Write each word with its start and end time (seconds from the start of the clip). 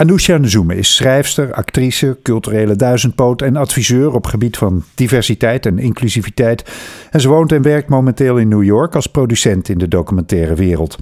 Anousha 0.00 0.38
Nzume 0.38 0.74
is 0.76 0.94
schrijfster, 0.96 1.52
actrice, 1.54 2.18
culturele 2.22 2.76
duizendpoot 2.76 3.42
en 3.42 3.56
adviseur 3.56 4.14
op 4.14 4.26
gebied 4.26 4.56
van 4.56 4.82
diversiteit 4.94 5.66
en 5.66 5.78
inclusiviteit. 5.78 6.64
En 7.10 7.20
ze 7.20 7.28
woont 7.28 7.52
en 7.52 7.62
werkt 7.62 7.88
momenteel 7.88 8.36
in 8.36 8.48
New 8.48 8.62
York 8.62 8.94
als 8.94 9.06
producent 9.06 9.68
in 9.68 9.78
de 9.78 9.88
documentaire 9.88 10.54
wereld. 10.54 10.98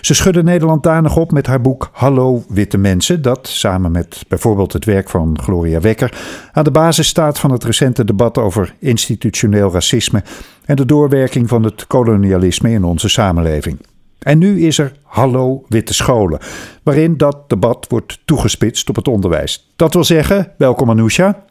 Ze 0.00 0.14
schudde 0.14 0.42
Nederland 0.42 0.82
danig 0.82 1.16
op 1.16 1.32
met 1.32 1.46
haar 1.46 1.60
boek 1.60 1.88
Hallo 1.92 2.44
Witte 2.48 2.78
Mensen, 2.78 3.22
dat 3.22 3.48
samen 3.48 3.92
met 3.92 4.24
bijvoorbeeld 4.28 4.72
het 4.72 4.84
werk 4.84 5.08
van 5.08 5.38
Gloria 5.42 5.80
Wekker 5.80 6.18
aan 6.52 6.64
de 6.64 6.70
basis 6.70 7.06
staat 7.06 7.38
van 7.38 7.50
het 7.50 7.64
recente 7.64 8.04
debat 8.04 8.38
over 8.38 8.74
institutioneel 8.78 9.72
racisme 9.72 10.22
en 10.64 10.76
de 10.76 10.84
doorwerking 10.84 11.48
van 11.48 11.62
het 11.62 11.86
kolonialisme 11.86 12.70
in 12.70 12.84
onze 12.84 13.08
samenleving. 13.08 13.78
En 14.18 14.38
nu 14.38 14.66
is 14.66 14.78
er 14.78 14.92
Hallo 15.02 15.64
Witte 15.68 15.94
Scholen, 15.94 16.38
waarin 16.82 17.16
dat 17.16 17.48
debat 17.48 17.86
wordt 17.88 18.20
toegespitst 18.24 18.88
op 18.88 18.96
het 18.96 19.08
onderwijs. 19.08 19.72
Dat 19.76 19.94
wil 19.94 20.04
zeggen, 20.04 20.52
welkom 20.58 20.90
Anousha. 20.90 21.44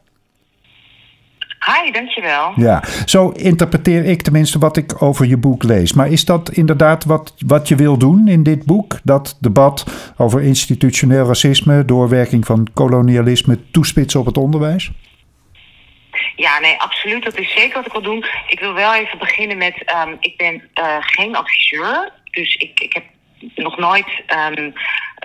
Hi, 1.66 1.91
dankjewel. 1.91 2.52
Ja, 2.55 2.84
zo 3.05 3.30
interpreteer 3.30 4.05
ik 4.05 4.22
tenminste 4.22 4.59
wat 4.59 4.77
ik 4.77 5.02
over 5.02 5.26
je 5.26 5.38
boek 5.38 5.63
lees. 5.63 5.94
Maar 5.94 6.08
is 6.08 6.26
dat 6.26 6.52
inderdaad 6.52 7.03
wat, 7.03 7.34
wat 7.45 7.67
je 7.67 7.76
wil 7.76 7.98
doen 7.98 8.27
in 8.27 8.44
dit 8.44 8.66
boek? 8.66 8.99
Dat 9.03 9.38
debat 9.39 9.86
over 10.17 10.41
institutioneel 10.41 11.27
racisme, 11.27 11.86
doorwerking 11.86 12.45
van 12.45 12.67
kolonialisme, 12.73 13.59
toespitsen 13.72 14.20
op 14.20 14.26
het 14.26 14.38
onderwijs? 14.38 14.91
Ja, 16.36 16.59
nee, 16.59 16.76
absoluut. 16.77 17.23
Dat 17.23 17.38
is 17.38 17.53
zeker 17.53 17.75
wat 17.75 17.86
ik 17.86 17.91
wil 17.91 18.02
doen. 18.02 18.25
Ik 18.48 18.59
wil 18.59 18.73
wel 18.73 18.95
even 18.95 19.20
beginnen 19.20 19.58
met, 19.58 19.94
um, 20.08 20.17
ik 20.20 20.38
ben 20.38 20.53
uh, 20.53 20.95
geen 21.00 21.36
adviseur. 21.36 22.11
Dus 22.31 22.55
ik, 22.55 22.80
ik 22.80 22.94
heb 22.94 23.03
nog 23.55 23.77
nooit 23.77 24.08
um, 24.58 24.73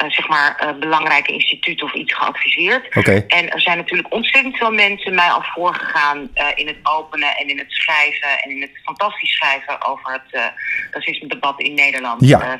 uh, 0.02 0.10
zeg 0.10 0.28
maar 0.28 0.62
uh, 0.62 0.78
belangrijke 0.78 1.32
instituut 1.32 1.82
of 1.82 1.94
iets 1.94 2.14
geadviseerd. 2.14 2.96
Okay. 2.96 3.24
En 3.28 3.50
er 3.50 3.60
zijn 3.60 3.76
natuurlijk 3.76 4.12
ontzettend 4.12 4.56
veel 4.56 4.72
mensen 4.72 5.14
mij 5.14 5.30
al 5.30 5.42
voorgegaan 5.42 6.18
uh, 6.34 6.46
in 6.54 6.66
het 6.66 6.78
openen 6.82 7.36
en 7.36 7.48
in 7.48 7.58
het 7.58 7.72
schrijven 7.72 8.42
en 8.42 8.50
in 8.50 8.60
het 8.60 8.70
fantastisch 8.84 9.34
schrijven 9.34 9.86
over 9.86 10.12
het 10.12 10.52
racisme-debat 10.90 11.60
in 11.60 11.74
Nederland. 11.74 12.24
Ja. 12.24 12.58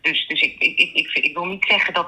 dus 0.00 0.26
dus 0.28 0.40
ik, 0.40 0.54
ik, 0.58 0.78
ik, 0.78 0.94
ik, 0.94 1.24
ik 1.24 1.34
wil 1.34 1.44
niet 1.44 1.64
zeggen 1.68 1.94
dat 1.94 2.06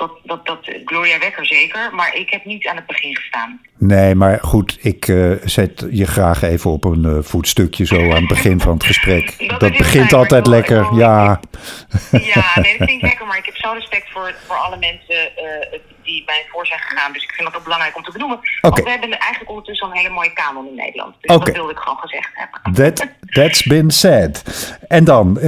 dat, 0.00 0.12
dat, 0.24 0.46
dat 0.46 0.58
Gloria 0.84 1.18
Wekker 1.18 1.46
zeker, 1.46 1.94
maar 1.94 2.16
ik 2.16 2.30
heb 2.30 2.44
niet 2.44 2.66
aan 2.66 2.76
het 2.76 2.86
begin 2.86 3.16
gestaan. 3.16 3.60
Nee, 3.78 4.14
maar 4.14 4.38
goed, 4.42 4.78
ik 4.80 5.08
uh, 5.08 5.36
zet 5.44 5.86
je 5.90 6.06
graag 6.06 6.42
even 6.42 6.70
op 6.70 6.84
een 6.84 7.04
uh, 7.04 7.18
voetstukje 7.20 7.86
zo 7.86 7.96
aan 7.96 8.24
het 8.24 8.28
begin 8.28 8.60
van 8.60 8.72
het 8.72 8.84
gesprek. 8.84 9.38
dat, 9.48 9.60
dat 9.60 9.76
begint 9.76 10.08
fijn, 10.08 10.20
altijd 10.20 10.46
wil, 10.46 10.56
lekker, 10.56 10.88
wil, 10.88 10.98
ja. 10.98 11.40
ja, 12.10 12.52
nee, 12.54 12.78
dat 12.78 12.88
vind 12.88 12.90
ik 12.90 13.02
lekker, 13.02 13.26
maar 13.26 13.38
ik 13.38 13.44
heb 13.44 13.56
zo 13.56 13.72
respect 13.72 14.10
voor, 14.10 14.34
voor 14.46 14.56
alle 14.56 14.76
mensen 14.76 15.20
uh, 15.36 15.78
die 16.02 16.22
mij 16.26 16.46
voor 16.48 16.66
zijn 16.66 16.80
gegaan. 16.80 17.12
Dus 17.12 17.22
ik 17.22 17.30
vind 17.30 17.48
dat 17.48 17.56
ook 17.56 17.64
belangrijk 17.64 17.96
om 17.96 18.02
te 18.02 18.12
benoemen. 18.12 18.36
Okay. 18.38 18.70
Want 18.70 18.84
we 18.84 18.90
hebben 18.90 19.10
eigenlijk 19.10 19.50
ondertussen 19.50 19.86
al 19.86 19.92
een 19.92 19.98
hele 19.98 20.14
mooie 20.14 20.32
kanon 20.32 20.68
in 20.68 20.74
Nederland. 20.74 21.14
Dus 21.20 21.34
okay. 21.34 21.46
dat 21.46 21.56
wilde 21.56 21.72
ik 21.72 21.78
gewoon 21.78 21.98
gezegd 21.98 22.30
hebben. 22.34 22.72
That, 22.74 23.06
that's 23.26 23.62
been 23.62 23.90
said. 23.90 24.42
En 24.88 25.04
dan, 25.04 25.38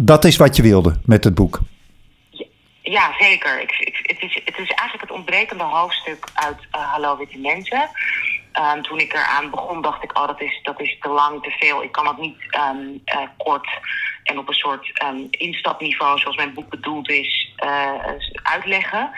dat 0.00 0.24
is 0.24 0.36
wat 0.36 0.56
je 0.56 0.62
wilde 0.62 0.94
met 1.04 1.24
het 1.24 1.34
boek. 1.34 1.60
Ja, 2.86 3.14
zeker. 3.18 3.60
Ik, 3.60 3.70
ik, 3.78 3.98
het, 4.02 4.22
is, 4.22 4.34
het 4.44 4.58
is 4.58 4.70
eigenlijk 4.70 5.00
het 5.00 5.10
ontbrekende 5.10 5.64
hoofdstuk 5.64 6.26
uit 6.34 6.58
uh, 6.58 6.92
Hallo 6.92 7.16
Witte 7.16 7.38
Mensen. 7.38 7.90
Um, 8.60 8.82
toen 8.82 8.98
ik 8.98 9.12
eraan 9.12 9.50
begon, 9.50 9.82
dacht 9.82 10.02
ik, 10.02 10.18
oh, 10.18 10.26
dat 10.26 10.40
is, 10.40 10.60
dat 10.62 10.80
is 10.80 10.96
te 11.00 11.08
lang, 11.08 11.42
te 11.42 11.50
veel. 11.50 11.82
Ik 11.82 11.92
kan 11.92 12.04
dat 12.04 12.18
niet 12.18 12.36
um, 12.70 13.02
uh, 13.04 13.20
kort 13.36 13.68
en 14.24 14.38
op 14.38 14.48
een 14.48 14.54
soort 14.54 15.02
um, 15.04 15.26
instapniveau, 15.30 16.18
zoals 16.18 16.36
mijn 16.36 16.54
boek 16.54 16.68
bedoeld 16.68 17.10
is, 17.10 17.54
uh, 17.64 17.92
uitleggen. 18.42 19.10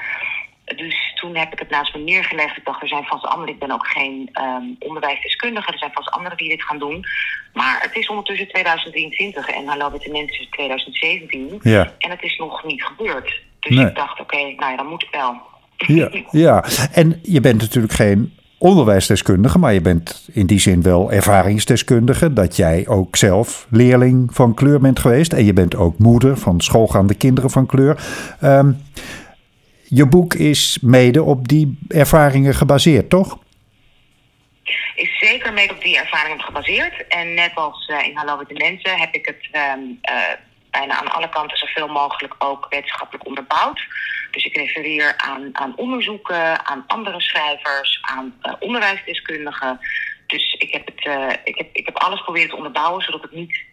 Dus 0.65 1.13
toen 1.15 1.37
heb 1.37 1.53
ik 1.53 1.59
het 1.59 1.71
naast 1.71 1.95
me 1.95 2.01
neergelegd. 2.01 2.57
Ik 2.57 2.65
dacht, 2.65 2.83
er 2.83 2.89
zijn 2.89 3.05
vast 3.05 3.25
anderen. 3.25 3.55
Ik 3.55 3.61
ben 3.61 3.71
ook 3.71 3.87
geen 3.87 4.31
um, 4.41 4.77
onderwijsdeskundige. 4.79 5.73
Er 5.73 5.79
zijn 5.79 5.93
vast 5.93 6.11
anderen 6.11 6.39
die 6.39 6.49
dit 6.49 6.63
gaan 6.63 6.79
doen. 6.79 7.05
Maar 7.53 7.81
het 7.83 7.97
is 7.97 8.09
ondertussen 8.09 8.49
2023 8.49 9.49
en 9.49 9.67
Hallo 9.67 9.91
Witte 9.91 10.11
Mensen 10.11 10.41
is 10.41 10.49
2017. 10.51 11.59
Ja. 11.63 11.95
En 11.99 12.11
het 12.11 12.23
is 12.23 12.37
nog 12.37 12.65
niet 12.65 12.85
gebeurd. 12.85 13.45
Dus 13.69 13.77
nee. 13.77 13.87
ik 13.87 13.95
dacht, 13.95 14.21
oké, 14.21 14.37
okay, 14.37 14.55
nou 14.59 14.71
ja, 14.71 14.77
dan 14.77 14.87
moet 14.87 15.03
ik 15.03 15.09
wel. 15.11 15.37
Ja, 15.77 16.11
ja, 16.47 16.65
en 16.93 17.21
je 17.23 17.41
bent 17.41 17.61
natuurlijk 17.61 17.93
geen 17.93 18.35
onderwijsdeskundige, 18.59 19.59
maar 19.59 19.73
je 19.73 19.81
bent 19.81 20.29
in 20.33 20.47
die 20.47 20.59
zin 20.59 20.83
wel 20.83 21.13
ervaringsdeskundige. 21.13 22.33
Dat 22.33 22.57
jij 22.57 22.87
ook 22.89 23.17
zelf 23.17 23.67
leerling 23.71 24.35
van 24.35 24.55
kleur 24.55 24.81
bent 24.81 24.99
geweest. 24.99 25.33
En 25.33 25.45
je 25.45 25.53
bent 25.53 25.77
ook 25.77 25.99
moeder 25.99 26.37
van 26.37 26.61
schoolgaande 26.61 27.15
kinderen 27.15 27.51
van 27.51 27.67
kleur. 27.67 28.07
Um, 28.43 28.83
je 29.89 30.07
boek 30.07 30.35
is 30.35 30.79
mede 30.83 31.23
op 31.23 31.49
die 31.49 31.79
ervaringen 31.89 32.55
gebaseerd, 32.55 33.11
toch? 33.11 33.39
Is 34.95 35.19
zeker 35.19 35.53
mede 35.53 35.73
op 35.73 35.83
die 35.83 35.99
ervaringen 35.99 36.45
gebaseerd. 36.45 37.07
En 37.09 37.35
net 37.35 37.51
als 37.55 37.89
uh, 37.89 38.07
in 38.07 38.17
Hallo 38.17 38.37
met 38.37 38.49
de 38.49 38.55
Mensen 38.55 38.99
heb 38.99 39.15
ik 39.15 39.27
het 39.27 39.63
um, 39.77 39.99
uh, 40.11 40.17
bijna 40.79 40.95
aan 41.01 41.13
alle 41.13 41.29
kanten 41.29 41.59
zoveel 41.59 41.89
mogelijk 41.89 42.35
ook 42.39 42.67
wetenschappelijk 42.71 43.27
onderbouwd. 43.27 43.87
Dus 44.31 44.45
ik 44.45 44.57
refereer 44.57 45.15
aan, 45.17 45.49
aan 45.53 45.77
onderzoeken, 45.77 46.67
aan 46.67 46.85
andere 46.87 47.21
schrijvers, 47.21 47.99
aan 48.01 48.35
uh, 48.43 48.53
onderwijsdeskundigen. 48.59 49.81
Dus 50.27 50.55
ik 50.59 50.73
heb, 50.73 50.87
het, 50.87 51.05
uh, 51.05 51.33
ik, 51.45 51.57
heb, 51.57 51.69
ik 51.73 51.87
heb 51.87 51.97
alles 51.97 52.23
proberen 52.23 52.49
te 52.49 52.57
onderbouwen, 52.57 53.03
zodat 53.03 53.23
het 53.23 53.33
niet 53.33 53.65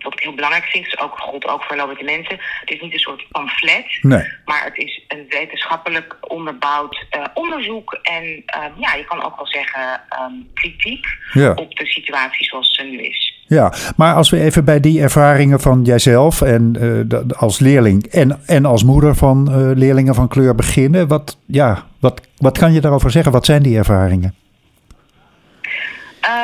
wat 0.00 0.12
ik 0.12 0.20
heel 0.20 0.34
belangrijk 0.34 0.64
vind, 0.64 0.86
is 0.86 0.98
ook 0.98 1.18
goed 1.18 1.46
ook 1.46 1.62
voor 1.62 1.76
lobbyte 1.76 2.04
mensen. 2.04 2.38
Het 2.60 2.70
is 2.70 2.80
niet 2.80 2.92
een 2.92 2.98
soort 2.98 3.28
pamflet, 3.30 3.98
nee. 4.00 4.28
maar 4.44 4.64
het 4.64 4.76
is 4.76 5.04
een 5.08 5.24
wetenschappelijk 5.28 6.16
onderbouwd 6.20 7.04
uh, 7.16 7.24
onderzoek. 7.34 7.92
En 8.02 8.24
uh, 8.24 8.64
ja, 8.76 8.94
je 8.94 9.04
kan 9.04 9.22
ook 9.22 9.36
wel 9.36 9.46
zeggen 9.46 10.02
um, 10.20 10.50
kritiek 10.54 11.06
ja. 11.32 11.52
op 11.54 11.76
de 11.76 11.86
situatie 11.86 12.44
zoals 12.44 12.74
ze 12.74 12.82
nu 12.82 13.02
is. 13.02 13.31
Ja, 13.52 13.72
maar 13.96 14.14
als 14.14 14.30
we 14.30 14.40
even 14.40 14.64
bij 14.64 14.80
die 14.80 15.00
ervaringen 15.00 15.60
van 15.60 15.82
jijzelf 15.82 16.42
en 16.42 16.76
uh, 16.80 17.20
als 17.36 17.58
leerling 17.58 18.06
en, 18.06 18.40
en 18.46 18.64
als 18.64 18.84
moeder 18.84 19.14
van 19.14 19.48
uh, 19.48 19.76
leerlingen 19.76 20.14
van 20.14 20.28
kleur 20.28 20.54
beginnen, 20.54 21.08
wat, 21.08 21.38
ja, 21.46 21.84
wat, 22.00 22.20
wat 22.36 22.58
kan 22.58 22.72
je 22.72 22.80
daarover 22.80 23.10
zeggen? 23.10 23.32
Wat 23.32 23.44
zijn 23.44 23.62
die 23.62 23.76
ervaringen? 23.76 24.34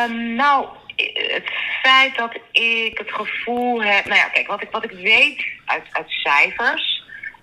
Um, 0.09 0.35
nou, 0.35 0.67
het 0.97 1.51
feit 1.83 2.17
dat 2.17 2.35
ik 2.53 2.99
het 2.99 3.13
gevoel 3.13 3.83
heb. 3.83 4.05
Nou 4.05 4.17
ja, 4.17 4.29
kijk, 4.33 4.47
wat 4.47 4.63
ik, 4.63 4.69
wat 4.71 4.85
ik 4.85 4.91
weet 4.91 5.45
uit, 5.65 5.83
uit 5.93 6.07
cijfers. 6.09 6.98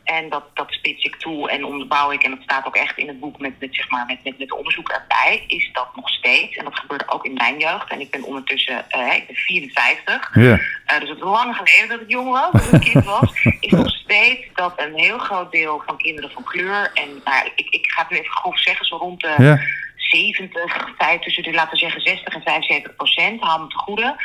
En 0.05 0.29
dat, 0.29 0.43
dat 0.53 0.71
spits 0.71 1.03
ik 1.03 1.16
toe 1.16 1.49
en 1.49 1.66
onderbouw 1.66 2.11
ik. 2.11 2.23
En 2.23 2.29
dat 2.29 2.41
staat 2.41 2.66
ook 2.66 2.75
echt 2.75 2.97
in 2.97 3.07
het 3.07 3.19
boek 3.19 3.39
met, 3.39 3.59
met, 3.59 3.75
zeg 3.75 3.89
maar, 3.89 4.05
met, 4.05 4.23
met, 4.23 4.39
met 4.39 4.51
onderzoek 4.51 4.89
erbij. 4.89 5.43
Is 5.47 5.69
dat 5.73 5.95
nog 5.95 6.09
steeds. 6.09 6.55
En 6.55 6.63
dat 6.63 6.79
gebeurde 6.79 7.07
ook 7.07 7.25
in 7.25 7.33
mijn 7.33 7.59
jeugd. 7.59 7.91
En 7.91 7.99
ik 7.99 8.11
ben 8.11 8.23
ondertussen 8.23 8.85
uh, 8.97 9.13
ik 9.13 9.27
ben 9.27 9.35
54. 9.35 10.35
Ja. 10.35 10.41
Uh, 10.41 10.99
dus 10.99 11.09
het 11.09 11.17
is 11.17 11.23
lang 11.23 11.55
geleden 11.55 11.89
dat 11.89 12.01
ik 12.01 12.09
jong 12.09 12.29
was, 12.29 12.51
dat 12.51 12.73
ik 12.81 12.91
kind 12.91 13.05
was. 13.05 13.43
Is 13.59 13.71
nog 13.71 13.89
steeds 13.89 14.47
dat 14.53 14.73
een 14.75 14.93
heel 14.95 15.17
groot 15.17 15.51
deel 15.51 15.83
van 15.85 15.97
kinderen 15.97 16.31
van 16.31 16.43
kleur. 16.43 16.91
En 16.93 17.22
nou, 17.23 17.51
ik, 17.55 17.67
ik 17.69 17.87
ga 17.87 18.01
het 18.01 18.11
nu 18.11 18.17
even 18.17 18.31
grof 18.31 18.59
zeggen, 18.59 18.85
zo 18.85 18.95
rond 18.97 19.22
de. 19.22 19.35
Ja. 19.37 19.59
70, 19.95 20.93
5, 20.97 21.22
tussen 21.22 21.43
de, 21.43 21.53
laten 21.53 21.72
we 21.72 21.77
zeggen 21.77 22.01
60 22.01 22.33
en 22.33 22.41
75 22.41 22.95
procent, 22.95 23.41
haal 23.41 23.59
me 23.59 23.67
te 23.67 23.77
goede, 23.77 24.16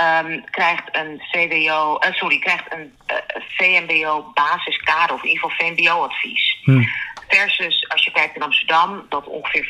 um, 0.00 0.44
krijgt 0.50 0.84
een 0.92 1.22
VWO, 1.32 1.98
uh, 2.06 2.12
sorry, 2.12 2.38
krijgt 2.38 2.72
een 2.72 2.92
uh, 3.10 3.16
VMBO 3.56 4.30
basiskader 4.34 5.14
of 5.14 5.22
in 5.22 5.28
ieder 5.28 5.50
geval 5.50 5.66
VMBO 5.66 6.02
advies. 6.02 6.58
Hm. 6.62 6.82
Versus 7.28 7.88
als 7.88 8.04
je 8.04 8.10
kijkt 8.10 8.36
in 8.36 8.42
Amsterdam, 8.42 9.06
dat 9.08 9.26
ongeveer 9.26 9.64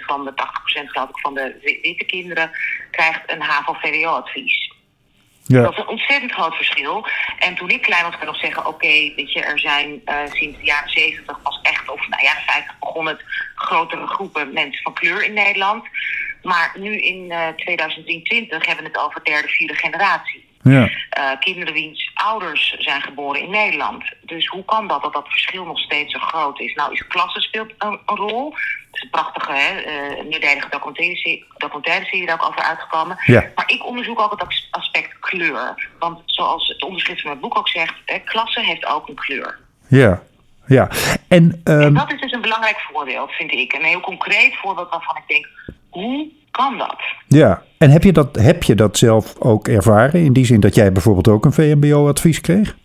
75% 0.00 0.04
van 0.04 0.24
de 0.24 0.32
80% 0.32 0.34
geloof 0.86 1.08
ik 1.08 1.18
van 1.18 1.34
de 1.34 1.78
witte 1.82 2.04
kinderen 2.04 2.50
krijgt 2.90 3.20
een 3.26 3.42
HAVO-VWO 3.42 4.10
advies. 4.10 4.74
Ja. 5.46 5.62
Dat 5.62 5.72
is 5.72 5.78
een 5.78 5.88
ontzettend 5.88 6.32
groot 6.32 6.54
verschil. 6.54 7.06
En 7.38 7.54
toen 7.54 7.68
ik 7.68 7.82
klein 7.82 8.02
was, 8.02 8.12
kan 8.12 8.20
ik 8.20 8.26
nog 8.26 8.40
zeggen: 8.40 8.66
oké, 8.66 8.74
okay, 8.74 9.12
weet 9.16 9.32
je, 9.32 9.40
er 9.40 9.58
zijn 9.58 10.02
uh, 10.04 10.14
sinds 10.32 10.58
de 10.58 10.64
jaren 10.64 10.90
70 10.90 11.42
pas 11.42 11.60
echt, 11.62 11.90
of 11.90 12.08
nou, 12.08 12.22
jaren 12.22 12.42
50 12.42 12.78
begon 12.78 13.06
het 13.06 13.22
grotere 13.54 14.06
groepen 14.06 14.52
mensen 14.52 14.82
van 14.82 14.94
kleur 14.94 15.24
in 15.24 15.32
Nederland. 15.32 15.84
Maar 16.46 16.72
nu 16.78 16.98
in 17.00 17.24
uh, 17.30 17.48
2020 17.48 18.66
hebben 18.66 18.84
we 18.84 18.90
het 18.90 19.00
over 19.04 19.24
derde, 19.24 19.48
vierde 19.48 19.74
generatie. 19.74 20.44
Ja. 20.62 20.90
Uh, 21.18 21.40
kinderen 21.40 21.74
wiens 21.74 22.10
ouders 22.14 22.76
zijn 22.78 23.02
geboren 23.02 23.40
in 23.40 23.50
Nederland. 23.50 24.04
Dus 24.20 24.46
hoe 24.46 24.64
kan 24.64 24.88
dat, 24.88 25.02
dat 25.02 25.12
dat 25.12 25.28
verschil 25.28 25.64
nog 25.64 25.78
steeds 25.78 26.12
zo 26.12 26.18
groot 26.18 26.60
is? 26.60 26.74
Nou, 26.74 26.92
is 26.92 27.06
klasse 27.06 27.40
speelt 27.40 27.72
een, 27.78 28.00
een 28.06 28.16
rol. 28.16 28.52
Het 28.52 28.94
is 28.96 29.02
een 29.02 29.10
prachtige, 29.10 29.52
hè, 29.52 29.80
uh, 29.80 30.28
meerdelige 30.28 30.68
documentaire, 30.70 31.44
documentaire 31.56 32.04
serie 32.04 32.26
daar 32.26 32.40
ook 32.40 32.48
over 32.48 32.62
uitgekomen. 32.62 33.16
Ja. 33.24 33.50
Maar 33.54 33.70
ik 33.70 33.86
onderzoek 33.86 34.20
ook 34.20 34.30
het 34.30 34.66
aspect 34.70 35.18
kleur. 35.18 35.88
Want 35.98 36.22
zoals 36.24 36.68
het 36.68 36.82
onderschrift 36.82 37.20
van 37.20 37.30
het 37.30 37.40
boek 37.40 37.58
ook 37.58 37.68
zegt, 37.68 37.94
hè, 38.04 38.18
klasse 38.18 38.60
heeft 38.60 38.86
ook 38.86 39.08
een 39.08 39.14
kleur. 39.14 39.58
Ja, 39.88 40.22
ja. 40.66 40.88
En, 41.28 41.60
um... 41.64 41.80
en 41.80 41.94
dat 41.94 42.12
is 42.12 42.20
dus 42.20 42.32
een 42.32 42.40
belangrijk 42.40 42.80
voorbeeld, 42.92 43.30
vind 43.30 43.52
ik. 43.52 43.72
Een 43.72 43.84
heel 43.84 44.00
concreet 44.00 44.56
voorbeeld 44.56 44.90
waarvan 44.90 45.16
ik 45.16 45.22
denk, 45.26 45.48
hoe 45.96 46.28
kan 46.50 46.78
dat. 46.78 47.00
Ja, 47.28 47.62
en 47.78 47.90
heb 47.90 48.02
je 48.02 48.12
dat, 48.12 48.36
heb 48.36 48.62
je 48.62 48.74
dat 48.74 48.98
zelf 48.98 49.34
ook 49.38 49.68
ervaren? 49.68 50.24
In 50.24 50.32
die 50.32 50.44
zin 50.44 50.60
dat 50.60 50.74
jij 50.74 50.92
bijvoorbeeld 50.92 51.28
ook 51.28 51.44
een 51.44 51.52
VMBO-advies 51.52 52.40
kreeg? 52.40 52.76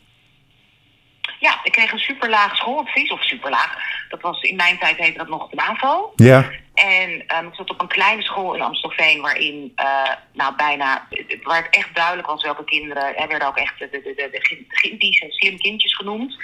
Ja, 1.40 1.60
ik 1.64 1.72
kreeg 1.72 1.92
een 1.92 2.00
superlaag 2.00 2.56
schooladvies, 2.56 3.12
of 3.12 3.24
superlaag. 3.24 3.76
Dat 4.10 4.22
was 4.22 4.42
in 4.42 4.56
mijn 4.56 4.78
tijd 4.78 4.98
heette 4.98 5.18
dat 5.18 5.28
nog 5.28 5.50
de 5.50 5.56
MAVO. 5.56 6.14
Ja. 6.16 6.50
En 6.74 7.10
um, 7.12 7.48
ik 7.48 7.56
zat 7.56 7.70
op 7.70 7.82
een 7.82 7.88
kleine 7.88 8.22
school 8.22 8.54
in 8.54 8.62
Amstelveen, 8.62 9.22
waarin 9.22 9.74
uh, 9.76 10.10
nou 10.34 10.56
bijna, 10.56 11.08
waar 11.44 11.64
het 11.64 11.76
echt 11.76 11.96
duidelijk 11.96 12.28
was 12.28 12.44
welke 12.44 12.64
kinderen, 12.64 13.18
er 13.18 13.28
werden 13.28 13.48
ook 13.48 13.58
echt 13.58 13.80
de, 13.80 13.90
de, 13.92 14.02
de, 14.04 14.30
de 14.32 14.66
ginties 14.68 15.20
en 15.20 15.32
slim 15.32 15.58
kindjes 15.58 15.96
genoemd. 15.96 16.38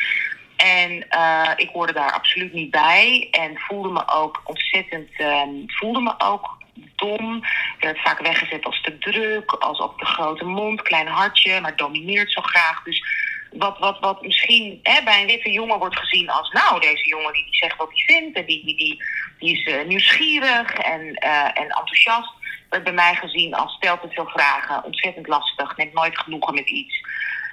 En 0.57 0.91
uh, 0.91 1.51
ik 1.55 1.69
hoorde 1.73 1.93
daar 1.93 2.11
absoluut 2.11 2.53
niet 2.53 2.71
bij 2.71 3.27
en 3.31 3.57
voelde 3.57 3.89
me 3.89 4.03
ook 4.07 4.41
ontzettend, 4.43 5.09
um, 5.19 5.63
voelde 5.65 6.01
me 6.01 6.13
ook 6.17 6.56
dom. 6.95 7.43
Werd 7.79 7.99
vaak 7.99 8.19
weggezet 8.19 8.65
als 8.65 8.81
te 8.81 8.97
druk, 8.97 9.51
als 9.51 9.79
op 9.79 9.99
de 9.99 10.05
grote 10.05 10.45
mond, 10.45 10.81
klein 10.81 11.07
hartje, 11.07 11.61
maar 11.61 11.75
domineert 11.75 12.31
zo 12.31 12.41
graag. 12.41 12.83
Dus 12.83 13.03
wat, 13.51 13.79
wat, 13.79 13.99
wat 13.99 14.21
misschien 14.21 14.79
hè, 14.83 15.03
bij 15.03 15.21
een 15.21 15.27
witte 15.27 15.51
jongen 15.51 15.79
wordt 15.79 15.99
gezien 15.99 16.29
als... 16.29 16.51
nou, 16.51 16.79
deze 16.79 17.07
jongen 17.07 17.33
die, 17.33 17.43
die 17.43 17.55
zegt 17.55 17.77
wat 17.77 17.89
hij 17.93 18.15
vindt 18.15 18.37
en 18.37 18.45
die, 18.45 18.65
die, 18.65 18.77
die, 18.77 19.03
die 19.39 19.51
is 19.57 19.73
uh, 19.73 19.87
nieuwsgierig 19.87 20.73
en, 20.73 21.01
uh, 21.01 21.43
en 21.43 21.67
enthousiast... 21.67 22.31
werd 22.69 22.83
bij 22.83 22.93
mij 22.93 23.15
gezien 23.15 23.53
als 23.53 23.73
stelt 23.73 24.01
te 24.01 24.07
veel 24.09 24.27
vragen, 24.27 24.83
ontzettend 24.83 25.27
lastig, 25.27 25.77
neemt 25.77 25.93
nooit 25.93 26.19
genoegen 26.19 26.53
met 26.53 26.69
iets. 26.69 27.05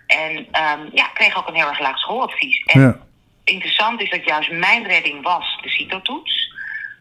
En 0.06 0.36
um, 0.36 0.90
ja, 0.92 1.06
kreeg 1.14 1.36
ook 1.36 1.48
een 1.48 1.54
heel 1.54 1.68
erg 1.68 1.80
laag 1.80 1.98
schooladvies. 1.98 2.62
En 2.64 2.80
ja. 2.80 3.00
interessant 3.44 4.00
is 4.00 4.10
dat 4.10 4.24
juist 4.24 4.50
mijn 4.50 4.86
redding 4.86 5.22
was 5.22 5.58
de 5.62 5.68
CITO-toets 5.68 6.43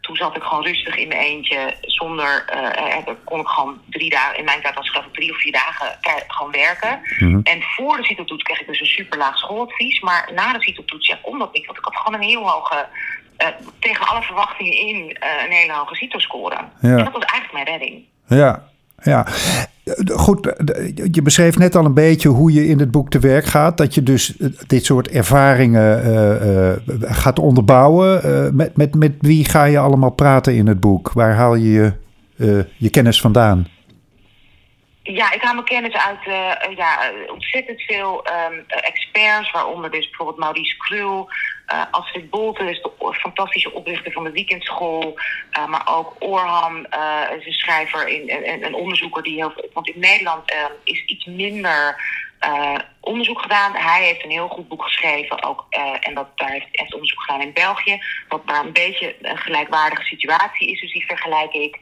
toen 0.04 0.16
zat 0.16 0.36
ik 0.36 0.42
gewoon 0.42 0.64
rustig 0.64 0.96
in 0.96 1.08
mijn 1.08 1.20
eentje. 1.20 1.76
Zonder, 1.80 2.44
uh, 2.54 3.14
kon 3.24 3.40
ik 3.40 3.46
gewoon 3.46 3.80
drie 3.90 4.10
dagen, 4.10 4.38
in 4.38 4.44
mijn 4.44 4.62
tijd 4.62 4.74
was 4.74 4.90
geloof 4.90 5.06
ik 5.06 5.14
drie 5.14 5.30
of 5.30 5.40
vier 5.40 5.52
dagen 5.52 5.98
gewoon 6.26 6.52
werken. 6.52 7.00
Mhm. 7.18 7.40
En 7.42 7.62
voor 7.62 7.96
de 7.96 8.04
CITO-toets 8.04 8.42
kreeg 8.42 8.60
ik 8.60 8.66
dus 8.66 8.80
een 8.80 8.86
super 8.86 9.18
laag 9.18 9.38
schooladvies. 9.38 10.00
Maar 10.00 10.30
na 10.34 10.52
de 10.52 10.62
CITO-toets, 10.62 11.06
ja, 11.06 11.18
kon 11.22 11.38
dat 11.38 11.52
niet. 11.52 11.66
Want 11.66 11.78
ik 11.78 11.84
had 11.84 11.96
gewoon 11.96 12.14
een 12.14 12.28
heel 12.28 12.50
hoge, 12.50 12.86
uh, 13.38 13.48
tegen 13.78 14.06
alle 14.06 14.22
verwachtingen 14.22 14.72
in, 14.72 14.96
uh, 14.96 15.44
een 15.44 15.52
hele 15.52 15.72
hoge 15.72 15.94
CITO-score. 15.94 16.54
Ja. 16.80 16.96
En 16.96 17.04
dat 17.04 17.12
was 17.12 17.24
eigenlijk 17.24 17.52
mijn 17.52 17.78
redding. 17.78 18.04
Ja, 18.26 18.68
ja. 19.02 19.26
Goed, 20.14 20.52
je 21.12 21.22
beschreef 21.22 21.58
net 21.58 21.76
al 21.76 21.84
een 21.84 21.94
beetje 21.94 22.28
hoe 22.28 22.52
je 22.52 22.66
in 22.66 22.78
het 22.78 22.90
boek 22.90 23.10
te 23.10 23.18
werk 23.18 23.44
gaat. 23.44 23.78
Dat 23.78 23.94
je 23.94 24.02
dus 24.02 24.36
dit 24.66 24.84
soort 24.84 25.08
ervaringen 25.08 26.82
gaat 27.00 27.38
onderbouwen. 27.38 28.20
Met, 28.56 28.76
met, 28.76 28.94
met 28.94 29.12
wie 29.20 29.44
ga 29.44 29.64
je 29.64 29.78
allemaal 29.78 30.10
praten 30.10 30.54
in 30.54 30.66
het 30.66 30.80
boek? 30.80 31.12
Waar 31.12 31.34
haal 31.34 31.54
je 31.54 31.92
je, 32.76 32.90
kennis 32.90 33.20
vandaan? 33.20 33.66
Ja, 35.02 35.32
ik 35.32 35.42
haal 35.42 35.54
mijn 35.54 35.66
kennis 35.66 35.94
uit 35.94 36.24
ja, 36.76 37.12
ontzettend 37.32 37.80
veel 37.80 38.26
um, 38.50 38.64
experts, 38.66 39.50
waaronder 39.50 39.90
dus 39.90 40.08
bijvoorbeeld 40.08 40.38
Maurice 40.38 40.76
Krul, 40.76 41.28
uh, 41.72 41.84
Astrid 41.90 42.30
Bolte 42.30 42.70
is 42.70 42.82
de 42.82 43.14
fantastische 43.14 43.72
oprichter 43.72 44.12
van 44.12 44.24
de 44.24 44.30
weekendschool, 44.30 45.18
uh, 45.58 45.66
maar 45.66 45.88
ook 45.96 46.16
Orhan 46.18 46.86
is 47.38 47.46
een 47.46 47.52
schrijver 47.52 48.28
en 48.28 48.64
een, 48.64 48.74
onderzoeker 48.74 49.22
die 49.22 49.34
heel 49.34 49.50
veel, 49.50 49.70
want 49.72 49.88
in 49.88 50.00
Nederland 50.00 50.54
is 50.84 51.04
iets 51.04 51.24
minder 51.24 52.02
onderzoek 53.00 53.40
gedaan. 53.40 53.74
Hij 53.74 54.04
heeft 54.04 54.24
een 54.24 54.30
heel 54.30 54.48
goed 54.48 54.68
boek 54.68 54.82
geschreven, 54.82 55.42
ook, 55.42 55.66
en 56.00 56.14
dat, 56.14 56.28
daar 56.34 56.50
heeft, 56.50 56.66
heeft 56.70 56.94
onderzoek 56.94 57.20
gedaan 57.22 57.40
in 57.40 57.52
België, 57.52 57.98
wat 58.28 58.42
waar 58.44 58.64
een 58.64 58.72
beetje 58.72 59.16
een 59.22 59.38
gelijkwaardige 59.38 60.04
situatie 60.04 60.70
is, 60.70 60.80
dus 60.80 60.92
die 60.92 61.06
vergelijk 61.06 61.52
ik. 61.52 61.78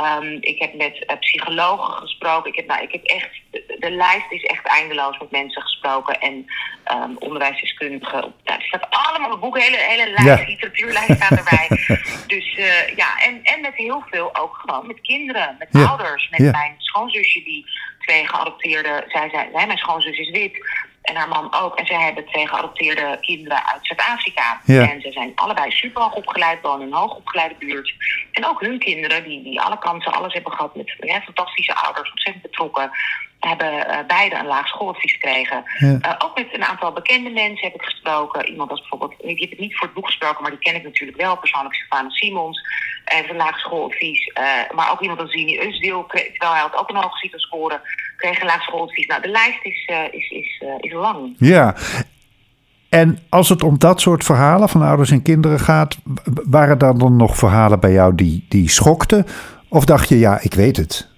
Um, 0.00 0.38
ik 0.40 0.58
heb 0.58 0.74
met 0.74 1.04
uh, 1.06 1.18
psychologen 1.18 1.92
gesproken. 1.92 2.50
Ik 2.50 2.56
heb, 2.56 2.66
nou, 2.66 2.82
ik 2.82 2.92
heb 2.92 3.04
echt, 3.04 3.30
de, 3.50 3.76
de, 3.78 3.90
lijst 3.90 4.30
is 4.30 4.42
echt 4.42 4.66
eindeloos 4.66 5.18
met 5.18 5.30
mensen 5.30 5.62
gesproken. 5.62 6.20
En 6.20 6.46
um, 6.92 7.16
onderwijsdeskundigen. 7.18 8.20
Nou, 8.20 8.58
er 8.58 8.62
staat 8.62 8.86
allemaal 8.90 9.32
een 9.32 9.40
boek, 9.40 9.58
hele, 9.58 9.76
hele 9.76 10.10
lijst, 10.10 10.42
ja. 10.42 10.48
literatuurlijst 10.48 11.14
staat 11.14 11.38
erbij. 11.38 11.68
dus 12.34 12.56
uh, 12.58 12.96
ja, 12.96 13.22
en, 13.22 13.40
en 13.42 13.60
met 13.60 13.74
heel 13.74 14.04
veel 14.10 14.36
ook 14.36 14.56
gewoon 14.56 14.86
met 14.86 15.00
kinderen, 15.00 15.56
met 15.58 15.68
ja. 15.70 15.84
ouders. 15.84 16.28
Met 16.30 16.40
Ja. 16.40 16.50
mijn 16.50 16.74
schoonzusje 16.78 17.42
die 17.42 17.66
twee 17.98 18.28
geadopteerde, 18.28 19.04
zij, 19.08 19.28
zij, 19.30 19.48
zij, 19.52 19.66
mijn 19.66 19.78
schoonzus 19.78 20.18
is 20.18 20.30
wit. 20.30 20.58
En 21.02 21.16
haar 21.16 21.28
man 21.28 21.54
ook. 21.54 21.78
En 21.78 21.86
zij 21.86 22.00
hebben 22.00 22.26
twee 22.26 22.48
geadopteerde 22.48 23.18
kinderen 23.20 23.66
uit 23.66 23.86
Zuid-Afrika. 23.86 24.60
Ja. 24.64 24.90
En 24.90 25.00
ze 25.00 25.12
zijn 25.12 25.32
allebei 25.34 25.70
super 25.70 26.02
hoog 26.02 26.14
opgeleid, 26.14 26.62
wonen 26.62 26.86
in 26.86 26.92
een 26.92 26.98
hoogopgeleide 26.98 27.54
buurt. 27.58 27.94
En 28.32 28.46
ook 28.46 28.60
hun 28.60 28.78
kinderen, 28.78 29.24
die, 29.24 29.42
die 29.42 29.60
alle 29.60 29.78
kansen, 29.78 30.12
alles 30.12 30.32
hebben 30.32 30.52
gehad 30.52 30.76
met 30.76 30.94
ja, 30.98 31.20
fantastische 31.20 31.74
ouders, 31.74 32.10
ontzettend 32.10 32.42
betrokken, 32.42 32.90
hebben 33.40 33.72
uh, 33.72 33.98
beide 34.06 34.36
een 34.36 34.46
laag 34.46 34.68
schooladvies 34.68 35.12
gekregen. 35.12 35.64
Ja. 35.78 35.86
Uh, 35.88 36.14
ook 36.18 36.38
met 36.38 36.54
een 36.54 36.64
aantal 36.64 36.92
bekende 36.92 37.30
mensen 37.30 37.66
heb 37.66 37.74
ik 37.74 37.82
gesproken. 37.82 38.48
Iemand 38.48 38.70
als 38.70 38.80
bijvoorbeeld, 38.80 39.14
die 39.20 39.40
heb 39.40 39.50
ik 39.50 39.58
niet 39.58 39.76
voor 39.76 39.86
het 39.86 39.94
boek 39.94 40.06
gesproken, 40.06 40.42
maar 40.42 40.50
die 40.50 40.60
ken 40.60 40.74
ik 40.74 40.82
natuurlijk 40.82 41.20
wel 41.20 41.36
persoonlijk, 41.36 41.74
Stefano 41.74 42.08
Simons. 42.08 42.60
Hij 43.04 43.16
heeft 43.16 43.30
een 43.30 43.36
laag 43.36 43.58
schooladvies. 43.58 44.26
Uh, 44.26 44.44
maar 44.74 44.90
ook 44.90 45.00
iemand 45.00 45.20
als 45.20 45.30
Zini 45.30 45.58
Usdeel, 45.58 46.06
terwijl 46.06 46.52
hij 46.52 46.60
had 46.60 46.76
ook 46.76 46.88
een 46.88 46.96
hoge 46.96 47.16
CITO-score, 47.16 47.80
schooladvies. 48.60 49.06
Nou, 49.06 49.22
de 49.22 49.28
lijst 49.28 49.64
is, 49.64 49.90
is, 50.10 50.30
is, 50.30 50.62
is 50.80 50.92
lang. 50.92 51.34
Ja. 51.38 51.76
En 52.88 53.18
als 53.28 53.48
het 53.48 53.62
om 53.62 53.78
dat 53.78 54.00
soort 54.00 54.24
verhalen 54.24 54.68
van 54.68 54.82
ouders 54.82 55.10
en 55.10 55.22
kinderen 55.22 55.58
gaat, 55.58 55.98
waren 56.24 56.78
er 56.78 56.98
dan 56.98 57.16
nog 57.16 57.36
verhalen 57.36 57.80
bij 57.80 57.92
jou 57.92 58.14
die, 58.14 58.46
die 58.48 58.68
schokten? 58.68 59.26
Of 59.68 59.84
dacht 59.84 60.08
je, 60.08 60.18
ja, 60.18 60.38
ik 60.40 60.54
weet 60.54 60.76
het? 60.76 61.10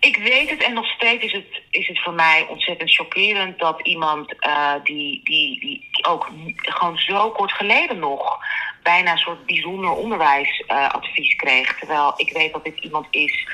Ik 0.00 0.16
weet 0.16 0.50
het 0.50 0.62
en 0.62 0.74
nog 0.74 0.86
steeds 0.86 1.24
is 1.24 1.32
het, 1.32 1.62
is 1.70 1.88
het 1.88 2.02
voor 2.02 2.12
mij 2.12 2.46
ontzettend 2.50 2.94
chockerend 2.94 3.58
dat 3.58 3.80
iemand 3.86 4.34
uh, 4.46 4.72
die, 4.84 5.20
die, 5.24 5.60
die 5.60 5.88
ook 6.02 6.30
gewoon 6.56 6.98
zo 6.98 7.30
kort 7.30 7.52
geleden 7.52 7.98
nog 7.98 8.38
bijna 8.82 9.12
een 9.12 9.18
soort 9.18 9.46
bijzonder 9.46 9.90
onderwijsadvies 9.90 11.32
uh, 11.32 11.38
kreeg. 11.38 11.78
Terwijl 11.78 12.12
ik 12.16 12.32
weet 12.32 12.52
dat 12.52 12.64
dit 12.64 12.78
iemand 12.78 13.06
is, 13.10 13.46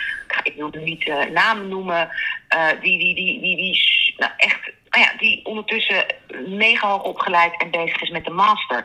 ik 0.43 0.55
wil 0.55 0.69
hem 0.71 0.85
niet 0.85 1.07
uh, 1.07 1.25
namen 1.25 1.69
noemen, 1.69 2.11
uh, 2.55 2.69
die, 2.81 2.99
die, 2.99 3.15
die, 3.15 3.41
die, 3.41 3.57
die 3.57 4.15
nou 4.17 4.33
echt, 4.37 4.73
nou 4.89 5.05
ja, 5.05 5.13
die 5.19 5.45
ondertussen 5.45 6.07
mega 6.47 6.89
hoog 6.89 7.03
opgeleid 7.03 7.61
en 7.61 7.71
bezig 7.71 8.03
is 8.03 8.11
met 8.11 8.25
de 8.25 8.31
master. 8.31 8.85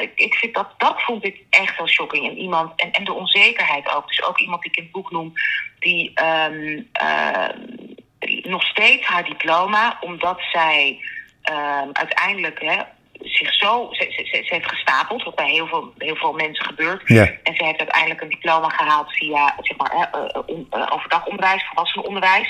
Ik, 0.00 0.12
ik 0.14 0.34
vind 0.34 0.54
dat, 0.54 0.68
dat 0.78 1.02
vond 1.02 1.24
ik 1.24 1.42
echt 1.50 1.76
wel 1.76 1.88
shocking. 1.88 2.28
En 2.28 2.38
iemand, 2.38 2.80
en, 2.80 2.90
en 2.92 3.04
de 3.04 3.12
onzekerheid 3.12 3.94
ook. 3.94 4.08
Dus 4.08 4.22
ook 4.22 4.38
iemand 4.38 4.62
die 4.62 4.70
ik 4.70 4.76
in 4.76 4.82
het 4.82 4.92
boek 4.92 5.10
noem, 5.10 5.32
die 5.78 6.12
um, 6.24 6.90
nog 8.42 8.62
steeds 8.62 9.06
haar 9.06 9.24
diploma, 9.24 9.98
omdat 10.00 10.40
zij 10.52 11.00
um, 11.50 11.90
uiteindelijk 11.92 12.60
hè, 12.60 12.82
zich 13.22 13.54
zo. 13.54 13.88
Ze, 13.90 14.04
ze, 14.10 14.42
ze, 14.44 14.54
heeft 14.54 14.68
gestapeld, 14.68 15.22
wat 15.22 15.34
bij 15.34 15.50
heel 15.50 15.66
veel, 15.66 15.92
heel 15.98 16.16
veel 16.16 16.32
mensen 16.32 16.64
gebeurt. 16.64 17.02
Ja. 17.04 17.30
En 17.42 17.54
ze 17.56 17.64
heeft 17.64 17.78
uiteindelijk 17.78 18.20
een 18.20 18.28
diploma 18.28 18.68
gehaald 18.68 19.12
via 19.12 19.54
zeg 19.60 19.76
maar, 19.76 20.10
uh, 20.14 20.56
uh, 20.70 20.86
overdagonderwijs, 20.92 21.64
volwassenenonderwijs. 21.64 22.48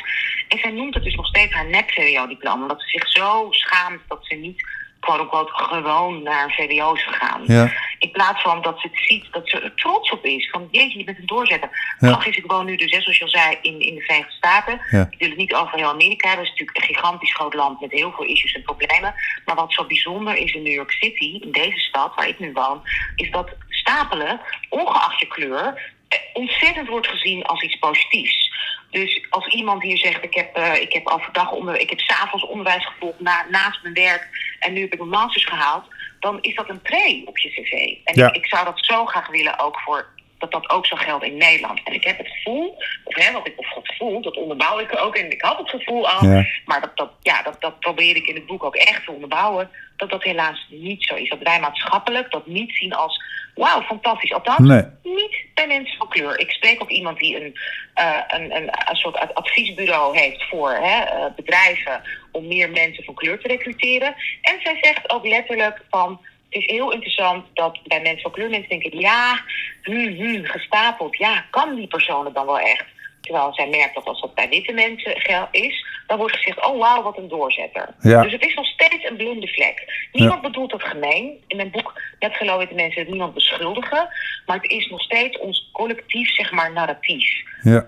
En 0.49 0.59
zij 0.59 0.71
noemt 0.71 0.95
het 0.95 1.05
dus 1.05 1.15
nog 1.15 1.27
steeds 1.27 1.53
haar 1.53 1.69
nep-VWO-diploma. 1.69 2.63
Omdat 2.63 2.81
ze 2.81 2.89
zich 2.89 3.09
zo 3.09 3.47
schaamt 3.51 4.01
dat 4.09 4.19
ze 4.23 4.35
niet 4.35 4.67
quote-unquote 5.01 5.53
gewoon 5.53 6.23
naar 6.23 6.45
een 6.45 6.51
VWO 6.51 6.93
is 6.93 7.05
gegaan. 7.05 7.43
Ja. 7.47 7.73
In 8.05 8.11
plaats 8.11 8.43
van 8.43 8.63
dat 8.63 8.81
ze 8.81 8.87
het 8.87 8.99
ziet, 9.07 9.27
dat 9.31 9.49
ze 9.49 9.61
er 9.61 9.75
trots 9.75 10.11
op 10.11 10.25
is. 10.25 10.51
Van 10.51 10.69
jeetje, 10.71 10.99
je 10.99 11.05
bent 11.05 11.19
een 11.19 11.27
doorzetter. 11.27 11.97
Ja. 11.99 12.25
Is 12.25 12.37
ik 12.37 12.47
woon 12.47 12.65
nu 12.65 12.77
dus, 12.77 12.91
hè, 12.91 13.01
zoals 13.01 13.19
je 13.19 13.25
al 13.25 13.31
zei, 13.31 13.59
in, 13.63 13.81
in 13.81 13.95
de 13.95 14.01
Verenigde 14.01 14.33
Staten. 14.33 14.81
Ja. 14.91 15.07
Ik 15.11 15.19
wil 15.19 15.29
het 15.29 15.39
niet 15.39 15.55
over 15.55 15.79
heel 15.79 15.89
Amerika. 15.89 16.29
Het 16.31 16.39
is 16.41 16.49
natuurlijk 16.49 16.79
een 16.79 16.95
gigantisch 16.95 17.35
groot 17.35 17.55
land 17.55 17.81
met 17.81 17.91
heel 17.91 18.13
veel 18.13 18.25
issues 18.25 18.53
en 18.53 18.63
problemen. 18.63 19.15
Maar 19.45 19.55
wat 19.55 19.73
zo 19.73 19.85
bijzonder 19.85 20.37
is 20.37 20.53
in 20.53 20.63
New 20.63 20.73
York 20.73 20.91
City, 20.91 21.39
in 21.41 21.53
deze 21.53 21.79
stad 21.79 22.15
waar 22.15 22.29
ik 22.29 22.39
nu 22.39 22.53
woon, 22.53 22.83
is 23.17 23.31
dat 23.31 23.51
stapelen, 23.69 24.41
ongeacht 24.69 25.21
je 25.21 25.27
kleur, 25.27 25.93
ontzettend 26.33 26.89
wordt 26.89 27.07
gezien 27.07 27.45
als 27.45 27.63
iets 27.63 27.79
positiefs. 27.79 28.53
Dus 28.91 29.27
als 29.31 29.47
iemand 29.47 29.83
hier 29.83 29.99
zegt, 29.99 30.25
ik 30.25 30.35
heb, 30.35 30.59
uh, 30.59 30.81
ik 30.81 30.93
heb 30.93 31.07
overdag 31.07 31.51
onder, 31.51 31.81
ik 31.81 31.91
heb 31.91 32.01
s'avonds 32.01 32.47
onderwijs 32.47 32.87
gevolgd 32.87 33.21
na, 33.21 33.47
naast 33.51 33.83
mijn 33.83 33.95
werk 33.95 34.29
en 34.59 34.73
nu 34.73 34.81
heb 34.81 34.93
ik 34.93 34.99
mijn 34.99 35.11
masters 35.11 35.45
gehaald, 35.45 35.85
dan 36.25 36.39
is 36.41 36.55
dat 36.55 36.69
een 36.69 36.83
pre 36.83 37.23
op 37.25 37.39
je 37.39 37.49
cv. 37.49 37.73
En 38.05 38.15
Ja. 38.15 38.29
ik, 38.29 38.37
ik 38.37 38.47
zou 38.47 38.65
dat 38.65 38.85
zo 38.85 39.05
graag 39.07 39.29
willen 39.29 39.59
ook 39.59 39.81
voor 39.81 40.14
dat 40.51 40.63
dat 40.63 40.71
ook 40.77 40.87
zo 40.87 40.97
geldt 40.97 41.25
in 41.25 41.37
Nederland. 41.37 41.81
En 41.85 41.93
ik 41.93 42.05
heb 42.05 42.19
het 42.19 42.29
gevoel, 42.29 42.77
of 43.05 43.15
hè, 43.15 43.33
wat 43.33 43.47
ik 43.47 43.53
of 43.57 43.75
het 43.75 43.89
gevoel, 43.89 44.23
dat 44.23 44.37
onderbouw 44.37 44.79
ik 44.79 44.99
ook 44.99 45.17
en 45.17 45.31
ik 45.31 45.43
had 45.43 45.59
het 45.59 45.71
gevoel 45.71 46.09
al, 46.09 46.29
Ja. 46.29 46.47
maar 46.65 46.81
dat, 46.81 46.97
dat, 46.97 47.11
ja, 47.21 47.43
dat, 47.43 47.61
dat 47.61 47.79
probeer 47.81 48.17
ik 48.17 48.27
in 48.27 48.35
het 48.35 48.47
boek 48.47 48.65
ook 48.65 48.77
echt 48.77 49.05
te 49.05 49.11
onderbouwen, 49.13 49.71
dat 49.97 50.11
dat 50.11 50.23
helaas 50.23 50.67
niet 50.71 51.05
zo 51.05 51.15
is. 51.15 51.29
Dat 51.29 51.39
wij 51.43 51.61
maatschappelijk 51.61 52.31
dat 52.31 52.47
niet 52.47 52.77
zien 52.77 52.93
als, 52.95 53.23
wauw, 53.55 53.83
fantastisch. 53.83 54.33
Althans, 54.33 54.69
Nee. 54.69 54.83
niet 55.03 55.37
bij 55.55 55.67
mensen 55.67 55.97
van 55.97 56.09
kleur. 56.09 56.39
Ik 56.39 56.51
spreek 56.51 56.83
ook 56.83 56.91
iemand 56.91 57.19
die 57.19 57.37
een, 57.37 57.59
uh, 58.01 58.21
een, 58.29 58.57
een, 58.57 58.71
een 58.89 58.97
soort 58.97 59.17
ad- 59.17 59.35
adviesbureau 59.35 60.19
heeft 60.19 60.43
voor 60.49 60.71
hè, 60.71 61.17
uh, 61.19 61.25
bedrijven 61.37 62.03
om 62.33 62.47
meer 62.47 62.71
mensen 62.71 63.05
van 63.05 63.15
kleur 63.15 63.39
te 63.41 63.49
recruteren. 63.49 64.15
En 64.43 64.59
zij 64.63 64.77
zegt 64.81 65.11
ook 65.11 65.27
letterlijk 65.27 65.81
van 65.91 66.21
is 66.55 66.67
heel 66.67 66.93
interessant 66.93 67.45
dat 67.55 67.79
bij 67.85 68.01
mensen 68.01 68.23
van 68.23 68.31
kleur 68.31 68.51
mensen 68.51 68.69
denken, 68.69 69.01
ja, 69.01 69.41
hmm, 69.83 70.15
hmm, 70.15 70.45
gestapeld, 70.45 71.17
ja, 71.17 71.45
kan 71.51 71.75
die 71.75 71.87
persoon 71.87 72.25
het 72.25 72.35
dan 72.35 72.47
wel 72.47 72.59
echt? 72.59 72.85
Terwijl 73.21 73.55
zij 73.55 73.69
merkt 73.69 73.95
dat 73.95 74.05
als 74.05 74.21
dat 74.21 74.35
bij 74.35 74.49
witte 74.49 74.73
mensen 74.73 75.17
is, 75.51 75.87
dan 76.07 76.19
wordt 76.19 76.37
gezegd: 76.37 76.67
oh 76.67 76.79
wauw, 76.79 77.03
wat 77.03 77.19
een 77.19 77.29
doorzetter. 77.29 77.89
Dus 78.01 78.33
het 78.33 78.47
is 78.47 78.55
nog 78.55 78.67
steeds 78.67 79.09
een 79.09 79.17
blinde 79.17 79.49
vlek. 79.49 80.09
Niemand 80.13 80.43
bedoelt 80.43 80.73
het 80.73 80.83
gemeen. 80.83 81.45
In 81.47 81.57
mijn 81.57 81.71
boek 81.71 81.93
Net 82.25 82.37
geloof 82.37 82.59
witte 82.59 82.75
mensen 82.75 83.01
het 83.01 83.11
niemand 83.11 83.35
beschuldigen. 83.35 84.09
Maar 84.47 84.57
het 84.57 84.71
is 84.71 84.87
nog 84.87 85.01
steeds 85.01 85.39
ons 85.39 85.71
collectief, 85.73 86.35
zeg 86.35 86.53
maar, 86.53 86.73
narratief. 86.73 87.43
Ja. 87.63 87.87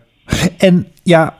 En 0.58 0.92
ja, 1.02 1.38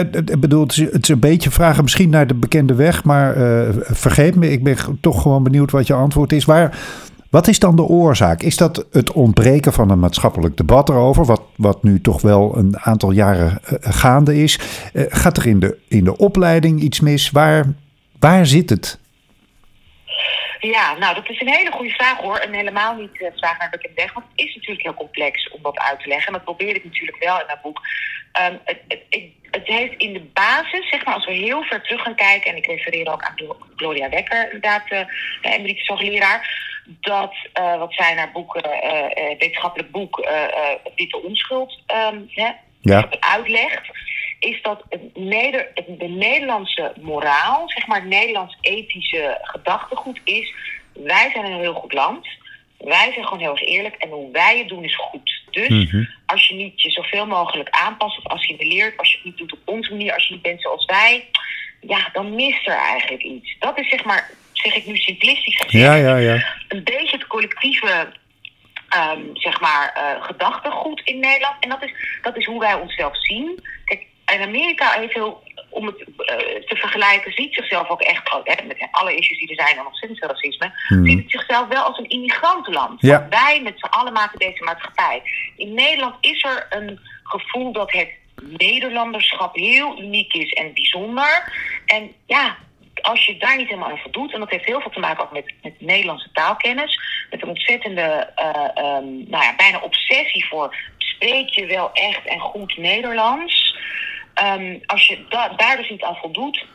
ik 0.00 0.40
bedoel, 0.40 0.66
het 0.66 1.02
is 1.02 1.08
een 1.08 1.20
beetje 1.20 1.50
vragen 1.50 1.82
misschien 1.82 2.10
naar 2.10 2.26
de 2.26 2.34
bekende 2.34 2.74
weg, 2.74 3.04
maar 3.04 3.36
uh, 3.36 3.68
vergeet 3.80 4.34
me, 4.34 4.50
ik 4.50 4.64
ben 4.64 4.98
toch 5.00 5.22
gewoon 5.22 5.42
benieuwd 5.42 5.70
wat 5.70 5.86
je 5.86 5.94
antwoord 5.94 6.32
is. 6.32 6.44
Waar, 6.44 6.78
wat 7.30 7.48
is 7.48 7.58
dan 7.58 7.76
de 7.76 7.82
oorzaak? 7.82 8.42
Is 8.42 8.56
dat 8.56 8.86
het 8.90 9.12
ontbreken 9.12 9.72
van 9.72 9.90
een 9.90 9.98
maatschappelijk 9.98 10.56
debat 10.56 10.88
erover, 10.88 11.24
wat, 11.24 11.42
wat 11.56 11.82
nu 11.82 12.00
toch 12.00 12.22
wel 12.22 12.56
een 12.56 12.78
aantal 12.78 13.10
jaren 13.10 13.60
uh, 13.72 13.78
gaande 13.80 14.42
is? 14.42 14.58
Uh, 14.92 15.04
gaat 15.08 15.36
er 15.36 15.46
in 15.46 15.60
de, 15.60 15.78
in 15.88 16.04
de 16.04 16.16
opleiding 16.16 16.80
iets 16.80 17.00
mis? 17.00 17.30
Waar, 17.30 17.64
waar 18.18 18.46
zit 18.46 18.70
het? 18.70 18.98
Ja, 20.60 20.96
nou, 20.98 21.14
dat 21.14 21.28
is 21.28 21.40
een 21.40 21.48
hele 21.48 21.72
goede 21.72 21.90
vraag 21.90 22.18
hoor. 22.18 22.36
En 22.36 22.52
helemaal 22.52 22.96
niet 22.96 23.20
uh, 23.20 23.28
vraag 23.36 23.58
naar 23.58 23.70
bekend 23.70 23.94
weg. 23.94 24.12
Want 24.12 24.26
het 24.30 24.46
is 24.46 24.54
natuurlijk 24.54 24.82
heel 24.82 24.94
complex 24.94 25.50
om 25.50 25.62
dat 25.62 25.78
uit 25.78 26.00
te 26.00 26.08
leggen. 26.08 26.26
En 26.26 26.32
dat 26.32 26.44
probeer 26.44 26.74
ik 26.74 26.84
natuurlijk 26.84 27.24
wel 27.24 27.40
in 27.40 27.46
mijn 27.46 27.58
boek. 27.62 27.80
Um, 28.50 28.58
het, 28.64 28.78
het, 28.88 29.22
het, 29.66 29.76
heeft 29.76 30.00
in 30.00 30.12
de 30.12 30.24
basis, 30.32 30.88
zeg 30.88 31.04
maar, 31.04 31.14
als 31.14 31.26
we 31.26 31.32
heel 31.32 31.62
ver 31.62 31.82
terug 31.82 32.02
gaan 32.02 32.14
kijken. 32.14 32.50
En 32.50 32.56
ik 32.56 32.66
refereer 32.66 33.12
ook 33.12 33.22
aan 33.22 33.34
Gloria 33.76 34.08
Wekker, 34.08 34.44
inderdaad, 34.44 34.92
uh, 34.92 35.00
emeritus 35.40 35.86
hoogleraar 35.86 36.64
dat 37.00 37.34
uh, 37.60 37.78
wat 37.78 37.94
zij 37.94 38.14
naar 38.14 38.32
boek, 38.32 38.56
uh, 38.56 38.62
wetenschappelijk 39.38 39.90
boek 39.90 40.28
Witte 40.96 41.22
Onschuld 41.22 41.82
um, 42.12 42.30
ja. 42.80 43.08
uitlegt, 43.20 43.90
is 44.38 44.62
dat 44.62 44.82
het 44.88 45.16
Neder 45.16 45.70
de 45.98 46.08
Nederlandse 46.08 46.92
moraal, 47.00 47.68
zeg 47.68 47.86
maar 47.86 48.00
het 48.00 48.08
Nederlands 48.08 48.56
ethische 48.60 49.38
gedachtegoed 49.42 50.20
is, 50.24 50.54
wij 50.92 51.30
zijn 51.32 51.44
een 51.44 51.60
heel 51.60 51.74
goed 51.74 51.92
land. 51.92 52.28
Wij 52.78 53.12
zijn 53.12 53.24
gewoon 53.24 53.38
heel 53.38 53.50
erg 53.50 53.66
eerlijk 53.66 53.94
en 53.94 54.08
hoe 54.08 54.30
wij 54.32 54.58
het 54.58 54.68
doen 54.68 54.84
is 54.84 54.96
goed. 54.96 55.42
Dus 55.56 55.68
mhm. 55.68 56.04
als 56.26 56.48
je 56.48 56.54
niet 56.54 56.82
je 56.82 56.90
zoveel 56.90 57.26
mogelijk 57.26 57.70
aanpast 57.70 58.18
of 58.18 58.26
assimileert, 58.26 58.96
als 58.96 59.10
je 59.10 59.16
het 59.16 59.24
niet 59.24 59.36
doet 59.36 59.52
op 59.52 59.58
onze 59.64 59.90
manier, 59.90 60.14
als 60.14 60.26
je 60.26 60.34
niet 60.34 60.42
bent 60.42 60.62
zoals 60.62 60.84
wij, 60.84 61.24
ja, 61.80 62.08
dan 62.12 62.34
mist 62.34 62.66
er 62.66 62.76
eigenlijk 62.76 63.22
iets. 63.22 63.56
Dat 63.58 63.78
is 63.78 63.88
zeg 63.88 64.04
maar 64.04 64.30
zeg 64.52 64.74
ik 64.74 64.86
nu 64.86 64.96
simplistisch 64.96 65.56
gezegd, 65.56 65.84
ja, 65.84 65.94
ja, 65.94 66.16
ja. 66.16 66.46
een 66.68 66.84
beetje 66.84 67.16
het 67.16 67.26
collectieve 67.26 68.12
um, 68.94 69.30
zeg 69.36 69.60
maar, 69.60 69.94
uh, 69.96 70.24
gedachtegoed 70.24 71.00
in 71.04 71.18
Nederland. 71.18 71.56
En 71.60 71.68
dat 71.68 71.82
is, 71.82 71.92
dat 72.22 72.36
is 72.36 72.44
hoe 72.44 72.60
wij 72.60 72.74
onszelf 72.74 73.24
zien. 73.24 73.60
Kijk, 73.84 74.06
in 74.34 74.40
Amerika 74.40 74.98
heeft 74.98 75.14
heel, 75.14 75.42
om 75.76 75.86
het 75.86 75.98
uh, 75.98 76.06
te 76.66 76.76
vergelijken, 76.76 77.32
ziet 77.32 77.54
zichzelf 77.54 77.88
ook 77.88 78.00
echt, 78.00 78.30
hè, 78.44 78.64
met 78.66 78.88
alle 78.90 79.16
issues 79.16 79.38
die 79.38 79.48
er 79.48 79.66
zijn, 79.66 79.78
en 79.78 79.84
steeds 79.90 80.20
racisme, 80.20 80.72
hmm. 80.86 81.06
ziet 81.06 81.22
het 81.22 81.30
zichzelf 81.30 81.68
wel 81.68 81.82
als 81.82 81.98
een 81.98 82.08
immigrantenland. 82.08 83.00
Ja. 83.00 83.26
Wij 83.30 83.60
met 83.62 83.78
z'n 83.78 83.84
allen 83.98 84.12
maken 84.12 84.38
deze 84.38 84.64
maatschappij. 84.64 85.22
In 85.56 85.74
Nederland 85.74 86.14
is 86.20 86.44
er 86.44 86.66
een 86.70 87.00
gevoel 87.22 87.72
dat 87.72 87.92
het 87.92 88.10
Nederlanderschap 88.42 89.54
heel 89.54 90.00
uniek 90.00 90.32
is 90.32 90.52
en 90.52 90.74
bijzonder. 90.74 91.52
En 91.86 92.12
ja, 92.26 92.56
als 93.02 93.26
je 93.26 93.36
daar 93.36 93.56
niet 93.56 93.68
helemaal 93.68 93.90
aan 93.90 93.98
voldoet, 93.98 94.32
en 94.32 94.40
dat 94.40 94.50
heeft 94.50 94.64
heel 94.64 94.80
veel 94.80 94.90
te 94.90 95.00
maken 95.00 95.22
ook 95.24 95.32
met, 95.32 95.52
met 95.62 95.80
Nederlandse 95.80 96.30
taalkennis, 96.32 97.00
met 97.30 97.42
een 97.42 97.48
ontzettende, 97.48 98.32
uh, 98.36 98.84
um, 98.84 99.24
nou 99.28 99.44
ja, 99.44 99.54
bijna 99.56 99.80
obsessie 99.80 100.46
voor 100.46 100.76
spreek 100.98 101.48
je 101.48 101.66
wel 101.66 101.90
echt 101.92 102.26
en 102.26 102.40
goed 102.40 102.76
Nederlands. 102.76 103.76
Um, 104.44 104.80
als 104.86 105.06
je 105.06 105.24
da 105.28 105.48
daar 105.48 105.76
dus 105.76 105.90
niet 105.90 106.02
aan 106.02 106.16
voldoet, 106.16 106.66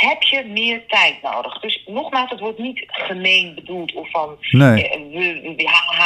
heb 0.00 0.22
je 0.22 0.44
meer 0.44 0.86
tijd 0.86 1.22
nodig. 1.22 1.60
Dus 1.60 1.82
nogmaals, 1.86 2.30
het 2.30 2.40
wordt 2.40 2.58
niet 2.58 2.84
gemeen 2.86 3.54
bedoeld 3.54 3.92
of 3.94 4.10
van 4.10 4.36
nee. 4.50 4.88
eh, 4.88 5.00
we, 5.00 5.40
we, 5.42 5.54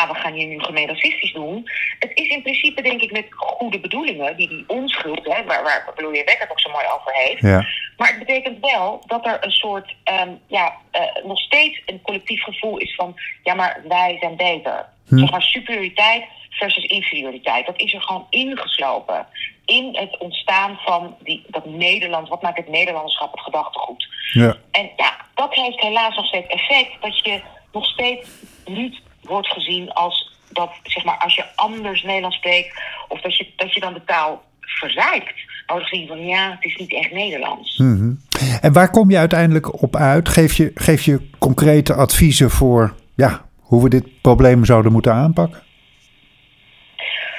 we, 0.09 0.15
gaan 0.15 0.33
hier 0.33 0.47
nu 0.47 0.61
gemeen 0.61 0.87
racistisch 0.87 1.33
doen. 1.33 1.71
Het 1.99 2.11
is 2.15 2.29
in 2.29 2.43
principe 2.43 2.83
denk 2.83 3.01
ik 3.01 3.13
met 3.13 3.27
goede 3.31 3.81
bedoelingen, 3.81 4.37
die 4.37 4.49
die 4.49 4.65
onschuld, 4.67 5.25
hè, 5.25 5.45
waar, 5.45 5.63
waar 5.63 5.83
Wekker 5.97 6.39
het 6.39 6.51
ook 6.51 6.61
zo 6.61 6.71
mooi 6.71 6.85
over 6.95 7.13
heeft. 7.13 7.41
Ja. 7.41 7.67
Maar 7.97 8.09
het 8.09 8.19
betekent 8.19 8.61
wel 8.61 9.03
dat 9.07 9.27
er 9.27 9.37
een 9.41 9.53
soort, 9.53 9.95
um, 10.23 10.41
ja, 10.47 10.77
uh, 10.93 11.25
nog 11.25 11.39
steeds 11.39 11.83
een 11.87 12.03
collectief 12.03 12.43
gevoel 12.43 12.79
is 12.79 12.95
van, 12.95 13.15
ja 13.43 13.55
maar 13.55 13.83
wij 13.89 14.17
zijn 14.21 14.37
beter. 14.37 14.87
Hm. 15.09 15.19
Zeg 15.19 15.31
maar 15.31 15.43
superioriteit 15.43 16.25
versus 16.51 16.85
inferioriteit. 16.85 17.67
Dat 17.67 17.81
is 17.81 17.95
er 17.95 18.03
gewoon 18.03 18.27
ingeslopen 18.31 19.27
in 19.65 19.97
het 19.97 20.19
ontstaan 20.19 20.77
van 20.85 21.17
die, 21.23 21.45
dat 21.47 21.65
Nederland. 21.65 22.29
Wat 22.29 22.43
maakt 22.43 22.57
het 22.57 22.69
Nederlanderschap 22.69 23.31
het 23.33 23.41
gedachtegoed? 23.41 24.07
Ja. 24.33 24.57
En 24.71 24.91
ja, 24.97 25.17
dat 25.35 25.55
heeft 25.55 25.81
helaas 25.81 26.17
nog 26.17 26.27
steeds 26.27 26.47
effect 26.47 26.91
dat 27.01 27.19
je 27.19 27.43
nog 27.73 27.85
steeds 27.85 28.29
niet 28.65 29.01
wordt 29.21 29.49
gezien 29.49 29.93
als 29.93 30.33
dat, 30.49 30.71
zeg 30.83 31.05
maar, 31.05 31.19
als 31.19 31.35
je 31.35 31.45
anders 31.55 32.03
Nederlands 32.03 32.37
spreekt, 32.37 32.81
of 33.09 33.21
dat 33.21 33.37
je, 33.37 33.53
dat 33.57 33.75
je 33.75 33.81
dan 33.81 33.95
de 33.95 34.05
taal 34.05 34.43
verrijkt. 34.61 35.35
Dan 35.67 35.77
wordt 35.77 35.89
gezien 35.89 36.07
van 36.07 36.27
ja, 36.27 36.51
het 36.51 36.65
is 36.65 36.77
niet 36.77 36.95
echt 36.95 37.13
Nederlands. 37.13 37.79
Mm 37.79 37.97
-hmm. 37.97 38.21
En 38.61 38.73
waar 38.73 38.91
kom 38.91 39.11
je 39.11 39.19
uiteindelijk 39.19 39.83
op 39.83 39.97
uit? 39.97 40.29
Geef 40.29 40.57
je, 40.57 40.71
geef 40.75 41.05
je 41.05 41.29
concrete 41.39 41.95
adviezen 41.95 42.51
voor 42.51 42.95
ja, 43.15 43.45
hoe 43.61 43.83
we 43.83 43.89
dit 43.89 44.21
probleem 44.21 44.65
zouden 44.65 44.93
moeten 44.93 45.13
aanpakken? 45.13 45.63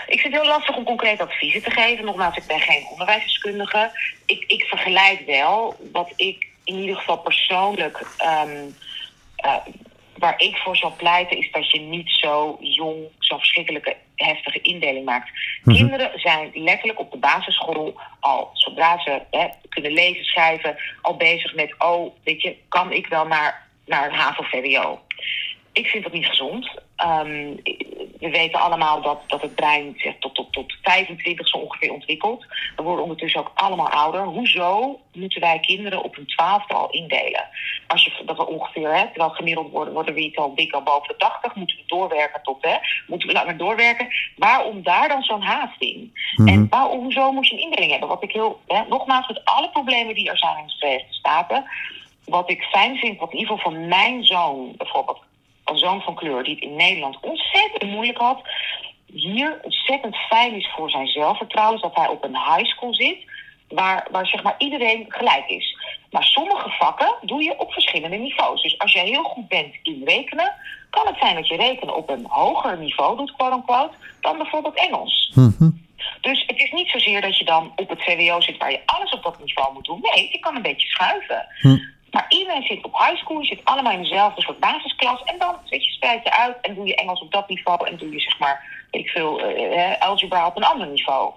Ik 0.08 0.20
vind 0.20 0.34
het 0.34 0.44
heel 0.44 0.52
lastig 0.52 0.76
om 0.76 0.84
concreet 0.84 1.20
adviezen 1.20 1.64
te 1.64 1.72
geven. 1.72 2.06
Nogmaals, 2.06 2.38
ik 2.38 2.48
ben 2.48 2.60
geen 2.60 2.88
onderwijsdeskundige. 2.92 3.92
Ik, 4.26 4.44
ik 4.48 4.64
vergelijk 4.64 5.24
wel 5.26 5.76
wat 5.92 6.14
ik 6.16 6.48
in 6.64 6.76
ieder 6.76 6.96
geval 6.96 7.18
persoonlijk. 7.18 8.08
Um, 8.46 8.76
uh, 9.46 9.56
waar 10.18 10.42
ik 10.42 10.58
voor 10.58 10.78
zou 10.78 10.94
pleiten, 10.94 11.38
is 11.38 11.52
dat 11.52 11.72
je 11.72 11.80
niet 11.80 12.10
zo 12.10 12.58
jong, 12.60 12.98
zo 13.20 13.38
verschrikkelijke 13.38 13.96
heftige 14.16 14.62
indeling 14.62 15.06
maakt. 15.06 15.30
Mhm. 15.64 15.76
Kinderen 15.76 16.20
zijn 16.20 16.52
letterlijk 16.54 17.00
op 17.00 17.12
de 17.12 17.18
basisschool 17.18 18.00
al, 18.20 18.50
zodra 18.54 19.00
ze 19.00 19.22
hè, 19.32 19.48
kunnen 19.70 19.92
lezen, 19.92 20.24
schrijven, 20.24 20.78
al 21.02 21.16
bezig 21.16 21.56
met: 21.56 21.76
oh, 21.78 22.16
weet 22.24 22.42
je, 22.42 22.56
kan 22.68 22.92
ik 22.92 23.08
wel 23.08 23.28
naar, 23.28 23.68
naar 23.86 24.04
het 24.04 24.14
HAVO-VWO? 24.14 25.00
Ik 25.76 25.88
vind 25.88 26.04
dat 26.04 26.14
niet 26.14 26.26
gezond. 26.26 26.70
Um, 27.06 27.60
we 28.20 28.30
weten 28.30 28.60
allemaal 28.60 29.02
dat, 29.02 29.20
dat 29.28 29.42
het 29.42 29.56
brein 29.56 29.94
zich 29.98 30.16
tot, 30.20 30.36
tot, 30.36 30.54
tot 30.54 30.74
25 30.82 31.48
zo 31.48 31.58
ongeveer 31.58 31.92
ontwikkelt. 31.94 32.46
We 32.76 32.84
worden 32.84 33.04
ondertussen 33.04 33.40
ook 33.40 33.52
allemaal 33.56 33.90
ouder. 33.90 34.24
Hoezo 34.24 35.00
moeten 35.14 35.42
wij 35.42 35.60
kinderen 35.60 36.04
op 36.04 36.18
een 36.18 36.28
twaalfde 36.28 36.74
al 36.74 36.90
indelen? 36.90 37.48
Als 37.88 38.04
je 38.04 38.24
dat 38.26 38.38
we 38.38 38.48
ongeveer, 38.48 38.96
hè, 38.96 39.08
terwijl 39.08 39.30
gemiddeld 39.30 39.72
worden, 39.72 39.94
worden 39.94 40.14
we 40.14 40.20
iets 40.20 40.38
al 40.38 40.56
dik 40.56 40.74
al 40.74 40.84
boven 40.84 41.08
de 41.08 41.16
80, 41.18 41.56
moeten 41.56 41.78
we 41.78 41.84
doorwerken 41.86 42.44
tot, 42.44 42.58
hè, 42.62 42.76
moeten 43.08 43.28
we 43.28 43.34
langer 43.34 43.58
doorwerken. 43.58 44.08
Waarom 44.36 44.84
daar 44.84 45.08
dan 45.08 45.24
zo'n 45.24 45.42
haast 45.42 45.82
in? 45.82 46.14
Mm 46.36 46.46
-hmm. 46.46 46.48
En 46.48 46.68
waarom, 46.70 47.00
hoezo 47.00 47.32
moet 47.32 47.48
je 47.48 47.54
een 47.54 47.62
indeling 47.62 47.92
hebben? 47.92 48.10
Wat 48.10 48.24
ik 48.24 48.32
heel, 48.32 48.60
hè, 48.68 48.82
nogmaals, 48.88 49.28
met 49.28 49.46
alle 49.46 49.70
problemen 49.70 50.16
die 50.16 50.30
er 50.30 50.38
zijn 50.38 50.58
in 50.58 50.68
de 50.68 50.74
Verenigde 50.80 51.14
Staten, 51.14 51.66
wat 52.26 52.50
ik 52.50 52.64
fijn 52.64 52.98
vind, 52.98 53.20
wat 53.20 53.32
in 53.32 53.40
ieder 53.40 53.56
geval 53.56 53.72
van 53.72 53.88
mijn 53.88 54.24
zoon 54.24 54.74
bijvoorbeeld 54.78 55.20
een 55.76 55.88
zoon 55.88 56.02
van 56.02 56.16
kleur 56.16 56.44
die 56.44 56.56
het 56.56 56.64
in 56.64 56.76
Nederland 56.76 57.18
ontzettend 57.22 57.92
moeilijk 57.92 58.18
had, 58.18 58.42
hier 59.06 59.60
ontzettend 59.62 60.16
fijn 60.16 60.56
is 60.56 60.72
voor 60.76 60.90
zijn 60.90 61.08
zelfvertrouwen, 61.08 61.82
dat 61.82 61.96
hij 61.96 62.08
op 62.08 62.24
een 62.24 62.38
high 62.38 62.66
school 62.66 62.94
zit, 62.94 63.18
waar, 63.70 64.08
waar 64.12 64.28
zeg 64.28 64.44
maar 64.44 64.56
iedereen 64.58 65.06
gelijk 65.08 65.48
is. 65.48 65.78
Maar 66.12 66.24
sommige 66.24 66.70
vakken 66.70 67.16
doe 67.22 67.44
je 67.44 67.60
op 67.60 67.74
verschillende 67.74 68.18
niveaus. 68.18 68.62
Dus 68.62 68.80
als 68.80 68.92
je 68.92 69.00
heel 69.00 69.24
goed 69.24 69.48
bent 69.48 69.76
in 69.84 70.02
rekenen, 70.06 70.54
kan 70.90 71.08
het 71.08 71.18
zijn 71.20 71.36
dat 71.36 71.48
je 71.48 71.56
rekenen 71.56 71.96
op 71.96 72.10
een 72.10 72.26
hoger 72.28 72.78
niveau 72.78 73.18
doet, 73.18 73.36
quote 73.36 73.56
unquote, 73.56 73.96
dan 74.22 74.38
bijvoorbeeld 74.38 74.78
Engels. 74.78 75.32
Mm 75.34 75.56
-hmm. 75.58 75.84
Dus 76.22 76.44
het 76.48 76.60
is 76.60 76.72
niet 76.72 76.90
zozeer 76.90 77.22
dat 77.22 77.38
je 77.38 77.46
dan 77.46 77.72
op 77.76 77.90
het 77.90 78.04
VWO 78.04 78.42
zit 78.42 78.58
waar 78.58 78.72
je 78.72 78.82
alles 78.86 79.12
op 79.12 79.24
dat 79.24 79.40
niveau 79.40 79.74
moet 79.74 79.86
doen. 79.86 80.00
Nee, 80.02 80.30
je 80.32 80.40
kan 80.40 80.56
een 80.56 80.62
beetje 80.62 80.88
schuiven. 80.88 81.48
Hm. 81.62 81.78
Maar 82.16 82.26
iedereen 82.30 82.64
zit 82.64 82.86
op 82.86 82.98
high 82.98 83.16
school, 83.16 83.40
je 83.40 83.46
zit 83.46 83.62
allemaal 83.64 83.94
in 83.94 84.02
dezelfde 84.02 84.42
soort 84.42 84.60
basisklas. 84.60 85.24
En 85.24 85.36
dan 85.40 85.56
zit 85.64 85.86
je 85.86 85.92
spreid 85.92 86.24
je 86.24 86.38
uit 86.38 86.56
en 86.62 86.76
doe 86.76 86.88
je 86.88 86.96
Engels 86.96 87.22
op 87.22 87.32
dat 87.32 87.50
niveau. 87.50 87.88
En 87.88 87.98
doe 87.98 88.12
je 88.12 88.20
zeg 88.20 88.40
maar, 88.40 88.88
weet 88.92 89.02
ik 89.02 89.10
veel, 89.10 89.40
uh, 89.40 90.00
algebra 90.00 90.48
op 90.48 90.58
een 90.58 90.64
ander 90.64 90.88
niveau. 90.88 91.32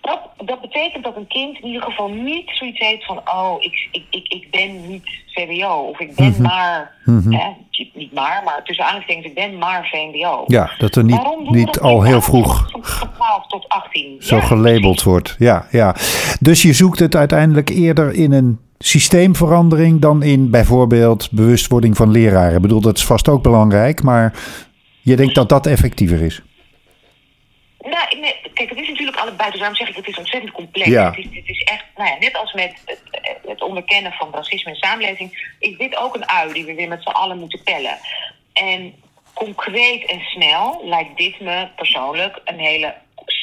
Dat, 0.00 0.20
dat 0.44 0.60
betekent 0.60 1.04
dat 1.04 1.16
een 1.16 1.26
kind 1.26 1.58
in 1.58 1.66
ieder 1.66 1.82
geval 1.82 2.08
niet 2.08 2.50
zoiets 2.50 2.78
heeft 2.78 3.04
van... 3.04 3.20
oh, 3.24 3.54
ik, 3.58 3.88
ik, 3.92 4.04
ik, 4.10 4.28
ik 4.28 4.50
ben 4.50 4.88
niet 4.88 5.08
VWO 5.34 5.74
of 5.74 6.00
ik 6.00 6.14
ben 6.14 6.26
mm 6.26 6.32
-hmm. 6.32 6.42
maar... 6.42 6.94
Mm 7.04 7.20
-hmm. 7.22 7.32
hè, 7.32 7.50
niet 7.94 8.12
maar, 8.12 8.42
maar 8.44 8.62
tussen 8.64 8.84
aanhalingstekens, 8.84 9.26
ik 9.26 9.34
ben 9.34 9.58
maar 9.58 9.88
VMBO. 9.92 10.44
Ja, 10.46 10.70
dat 10.78 10.94
er 10.94 11.04
niet, 11.04 11.50
niet 11.50 11.80
al 11.80 12.02
heel 12.02 12.22
vroeg... 12.22 12.70
Van 12.70 13.12
12 13.12 13.46
tot 13.46 13.68
18. 13.68 14.16
Zo 14.22 14.36
ja, 14.36 14.42
gelabeld 14.42 15.02
wordt, 15.02 15.36
ja, 15.38 15.66
ja. 15.70 15.94
Dus 16.40 16.62
je 16.62 16.72
zoekt 16.72 16.98
het 16.98 17.16
uiteindelijk 17.16 17.68
eerder 17.68 18.12
in 18.12 18.32
een 18.32 18.65
systeemverandering 18.78 20.00
dan 20.00 20.22
in 20.22 20.50
bijvoorbeeld 20.50 21.30
bewustwording 21.30 21.96
van 21.96 22.10
leraren? 22.10 22.56
Ik 22.56 22.62
bedoel, 22.62 22.80
dat 22.80 22.96
is 22.96 23.04
vast 23.04 23.28
ook 23.28 23.42
belangrijk, 23.42 24.02
maar 24.02 24.34
je 25.00 25.16
denkt 25.16 25.34
dat 25.34 25.48
dat 25.48 25.66
effectiever 25.66 26.22
is? 26.22 26.42
Nou, 27.78 28.20
nee, 28.20 28.34
kijk, 28.54 28.68
het 28.68 28.78
is 28.78 28.88
natuurlijk 28.88 29.16
allebei. 29.16 29.50
Dus 29.50 29.58
daarom 29.58 29.76
zeg 29.76 29.88
ik, 29.88 29.96
het 29.96 30.08
is 30.08 30.18
ontzettend 30.18 30.52
complex. 30.52 30.88
Ja. 30.88 31.10
Het, 31.10 31.18
is, 31.18 31.24
het 31.24 31.48
is 31.48 31.62
echt, 31.62 31.84
nou 31.96 32.10
ja, 32.10 32.16
net 32.18 32.36
als 32.36 32.52
met 32.52 32.82
het, 32.84 33.02
het 33.46 33.62
onderkennen 33.62 34.12
van 34.12 34.28
racisme 34.32 34.70
in 34.70 34.78
de 34.80 34.86
samenleving, 34.86 35.54
is 35.58 35.76
dit 35.78 35.96
ook 35.96 36.14
een 36.14 36.28
ui 36.28 36.52
die 36.52 36.64
we 36.64 36.74
weer 36.74 36.88
met 36.88 37.02
z'n 37.02 37.08
allen 37.08 37.38
moeten 37.38 37.62
pellen. 37.62 37.98
En 38.52 38.94
concreet 39.34 40.04
en 40.04 40.20
snel 40.20 40.80
lijkt 40.84 41.16
dit 41.16 41.40
me 41.40 41.68
persoonlijk 41.76 42.40
een 42.44 42.58
hele 42.58 42.94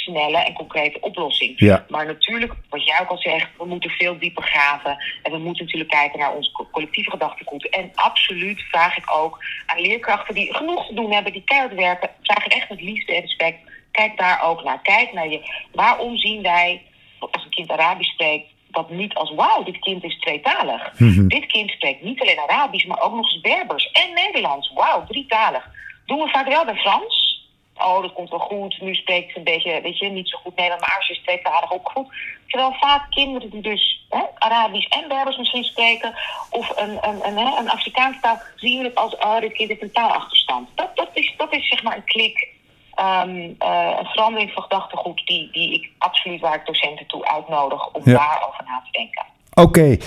snelle 0.04 0.38
en 0.38 0.54
concrete 0.54 1.00
oplossing. 1.02 1.54
Ja. 1.56 1.86
Maar 1.90 2.06
natuurlijk, 2.06 2.54
wat 2.70 2.86
jij 2.86 3.00
ook 3.02 3.10
al 3.10 3.18
zegt, 3.18 3.50
we 3.58 3.66
moeten 3.66 3.90
veel 3.90 4.20
dieper 4.20 4.44
graven. 4.44 4.98
En 5.24 5.32
we 5.32 5.38
moeten 5.38 5.64
natuurlijk 5.66 5.90
kijken 5.90 6.20
naar 6.20 6.34
ons 6.34 6.52
co- 6.52 6.68
collectieve 6.72 7.10
gedachtegoed. 7.10 7.70
En 7.70 7.92
absoluut 7.96 8.62
vraag 8.62 8.98
ik 8.98 9.16
ook 9.16 9.44
aan 9.66 9.82
leerkrachten 9.82 10.36
die 10.36 10.56
genoeg 10.56 10.88
te 10.88 10.94
doen 10.94 11.12
hebben, 11.12 11.32
die 11.32 11.44
keihard 11.44 11.74
werken, 11.74 12.10
vraag 12.22 12.46
ik 12.46 12.54
echt 12.54 12.70
met 12.70 12.82
liefde 12.82 13.16
en 13.16 13.22
respect. 13.22 13.58
Kijk 13.92 14.18
daar 14.18 14.44
ook 14.44 14.64
naar. 14.64 14.82
Kijk 14.82 15.14
naar 15.14 15.30
je. 15.30 15.52
Waarom 15.72 16.18
zien 16.18 16.42
wij, 16.42 16.82
als 17.20 17.44
een 17.44 17.50
kind 17.50 17.72
Arabisch 17.72 18.12
spreekt, 18.12 18.48
dat 18.72 18.90
niet 18.90 19.14
als 19.14 19.34
wauw, 19.34 19.64
dit 19.64 19.80
kind 19.80 20.04
is 20.04 20.20
tweetalig. 20.20 20.92
Dit 21.28 21.46
kind 21.46 21.70
spreekt 21.70 22.02
niet 22.02 22.22
alleen 22.22 22.40
Arabisch, 22.40 22.86
maar 22.86 23.02
ook 23.02 23.14
nog 23.14 23.32
eens 23.32 23.42
Berbers 23.42 23.92
en 23.92 24.14
Nederlands. 24.14 24.72
Wauw, 24.74 25.06
drietalig. 25.06 25.70
Doen 26.06 26.20
we 26.20 26.30
vaak 26.30 26.48
wel 26.48 26.66
bij 26.66 26.76
Frans. 26.76 27.33
Oh, 27.78 28.02
dat 28.02 28.14
komt 28.14 28.30
wel 28.30 28.40
goed. 28.40 28.82
Nu 28.82 28.94
spreekt 28.96 29.32
ze 29.32 29.38
een 29.38 29.44
beetje, 29.44 29.82
weet 29.82 29.98
je, 29.98 30.10
niet 30.10 30.30
zo 30.30 30.38
goed 30.38 30.56
Nederlands, 30.56 30.88
maar 30.88 31.04
ze 31.04 31.12
is 31.12 31.22
tweetalig 31.22 31.72
opgevoed. 31.72 32.08
Terwijl 32.48 32.74
vaak 32.80 33.12
kinderen 33.12 33.50
die 33.50 33.62
dus 33.62 34.06
hè, 34.10 34.22
Arabisch 34.38 34.88
en 34.88 35.08
Berbers 35.08 35.38
misschien 35.38 35.64
spreken, 35.64 36.14
of 36.50 36.72
een, 36.78 36.98
een, 37.02 37.28
een, 37.28 37.38
hè, 37.38 37.60
een 37.60 37.70
Afrikaanse 37.70 38.20
taal, 38.20 38.42
zien 38.56 38.80
we 38.80 38.86
het 38.86 38.96
als, 38.96 39.16
oh, 39.16 39.40
dit 39.40 39.54
kind 39.54 39.70
heeft 39.70 39.82
een 39.82 39.92
taalachterstand. 39.92 40.70
Dat, 40.76 40.96
dat, 40.96 41.10
is, 41.14 41.34
dat 41.38 41.54
is 41.54 41.68
zeg 41.68 41.84
maar 41.84 41.96
een 41.96 42.04
klik, 42.06 42.48
ehm, 42.94 43.52
eh, 43.58 43.98
een 44.00 44.06
verandering 44.06 44.52
van 44.52 44.64
gedachtegoed 44.64 45.22
die, 45.26 45.50
die 45.52 45.74
ik 45.74 45.90
absoluut 45.98 46.42
waar 46.42 46.56
ik 46.56 46.66
docenten 46.66 47.08
toe 47.08 47.26
uitnodig 47.28 47.92
om 47.92 48.02
Ja. 48.06 48.14
daarover 48.18 48.64
na 48.68 48.82
te 48.86 48.92
denken. 48.92 49.26
Oké, 49.54 49.98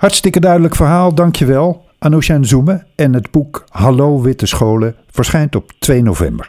hartstikke 0.00 0.40
duidelijk 0.40 0.74
verhaal, 0.76 1.14
dankjewel. 1.14 1.84
Anousha 1.98 2.36
Nzoeme 2.36 2.86
en 2.96 3.14
het 3.14 3.30
boek 3.30 3.64
Hallo 3.70 4.20
Witte 4.20 4.46
Scholen 4.46 4.96
verschijnt 5.10 5.54
op 5.56 5.72
2 5.78 6.02
november. 6.02 6.48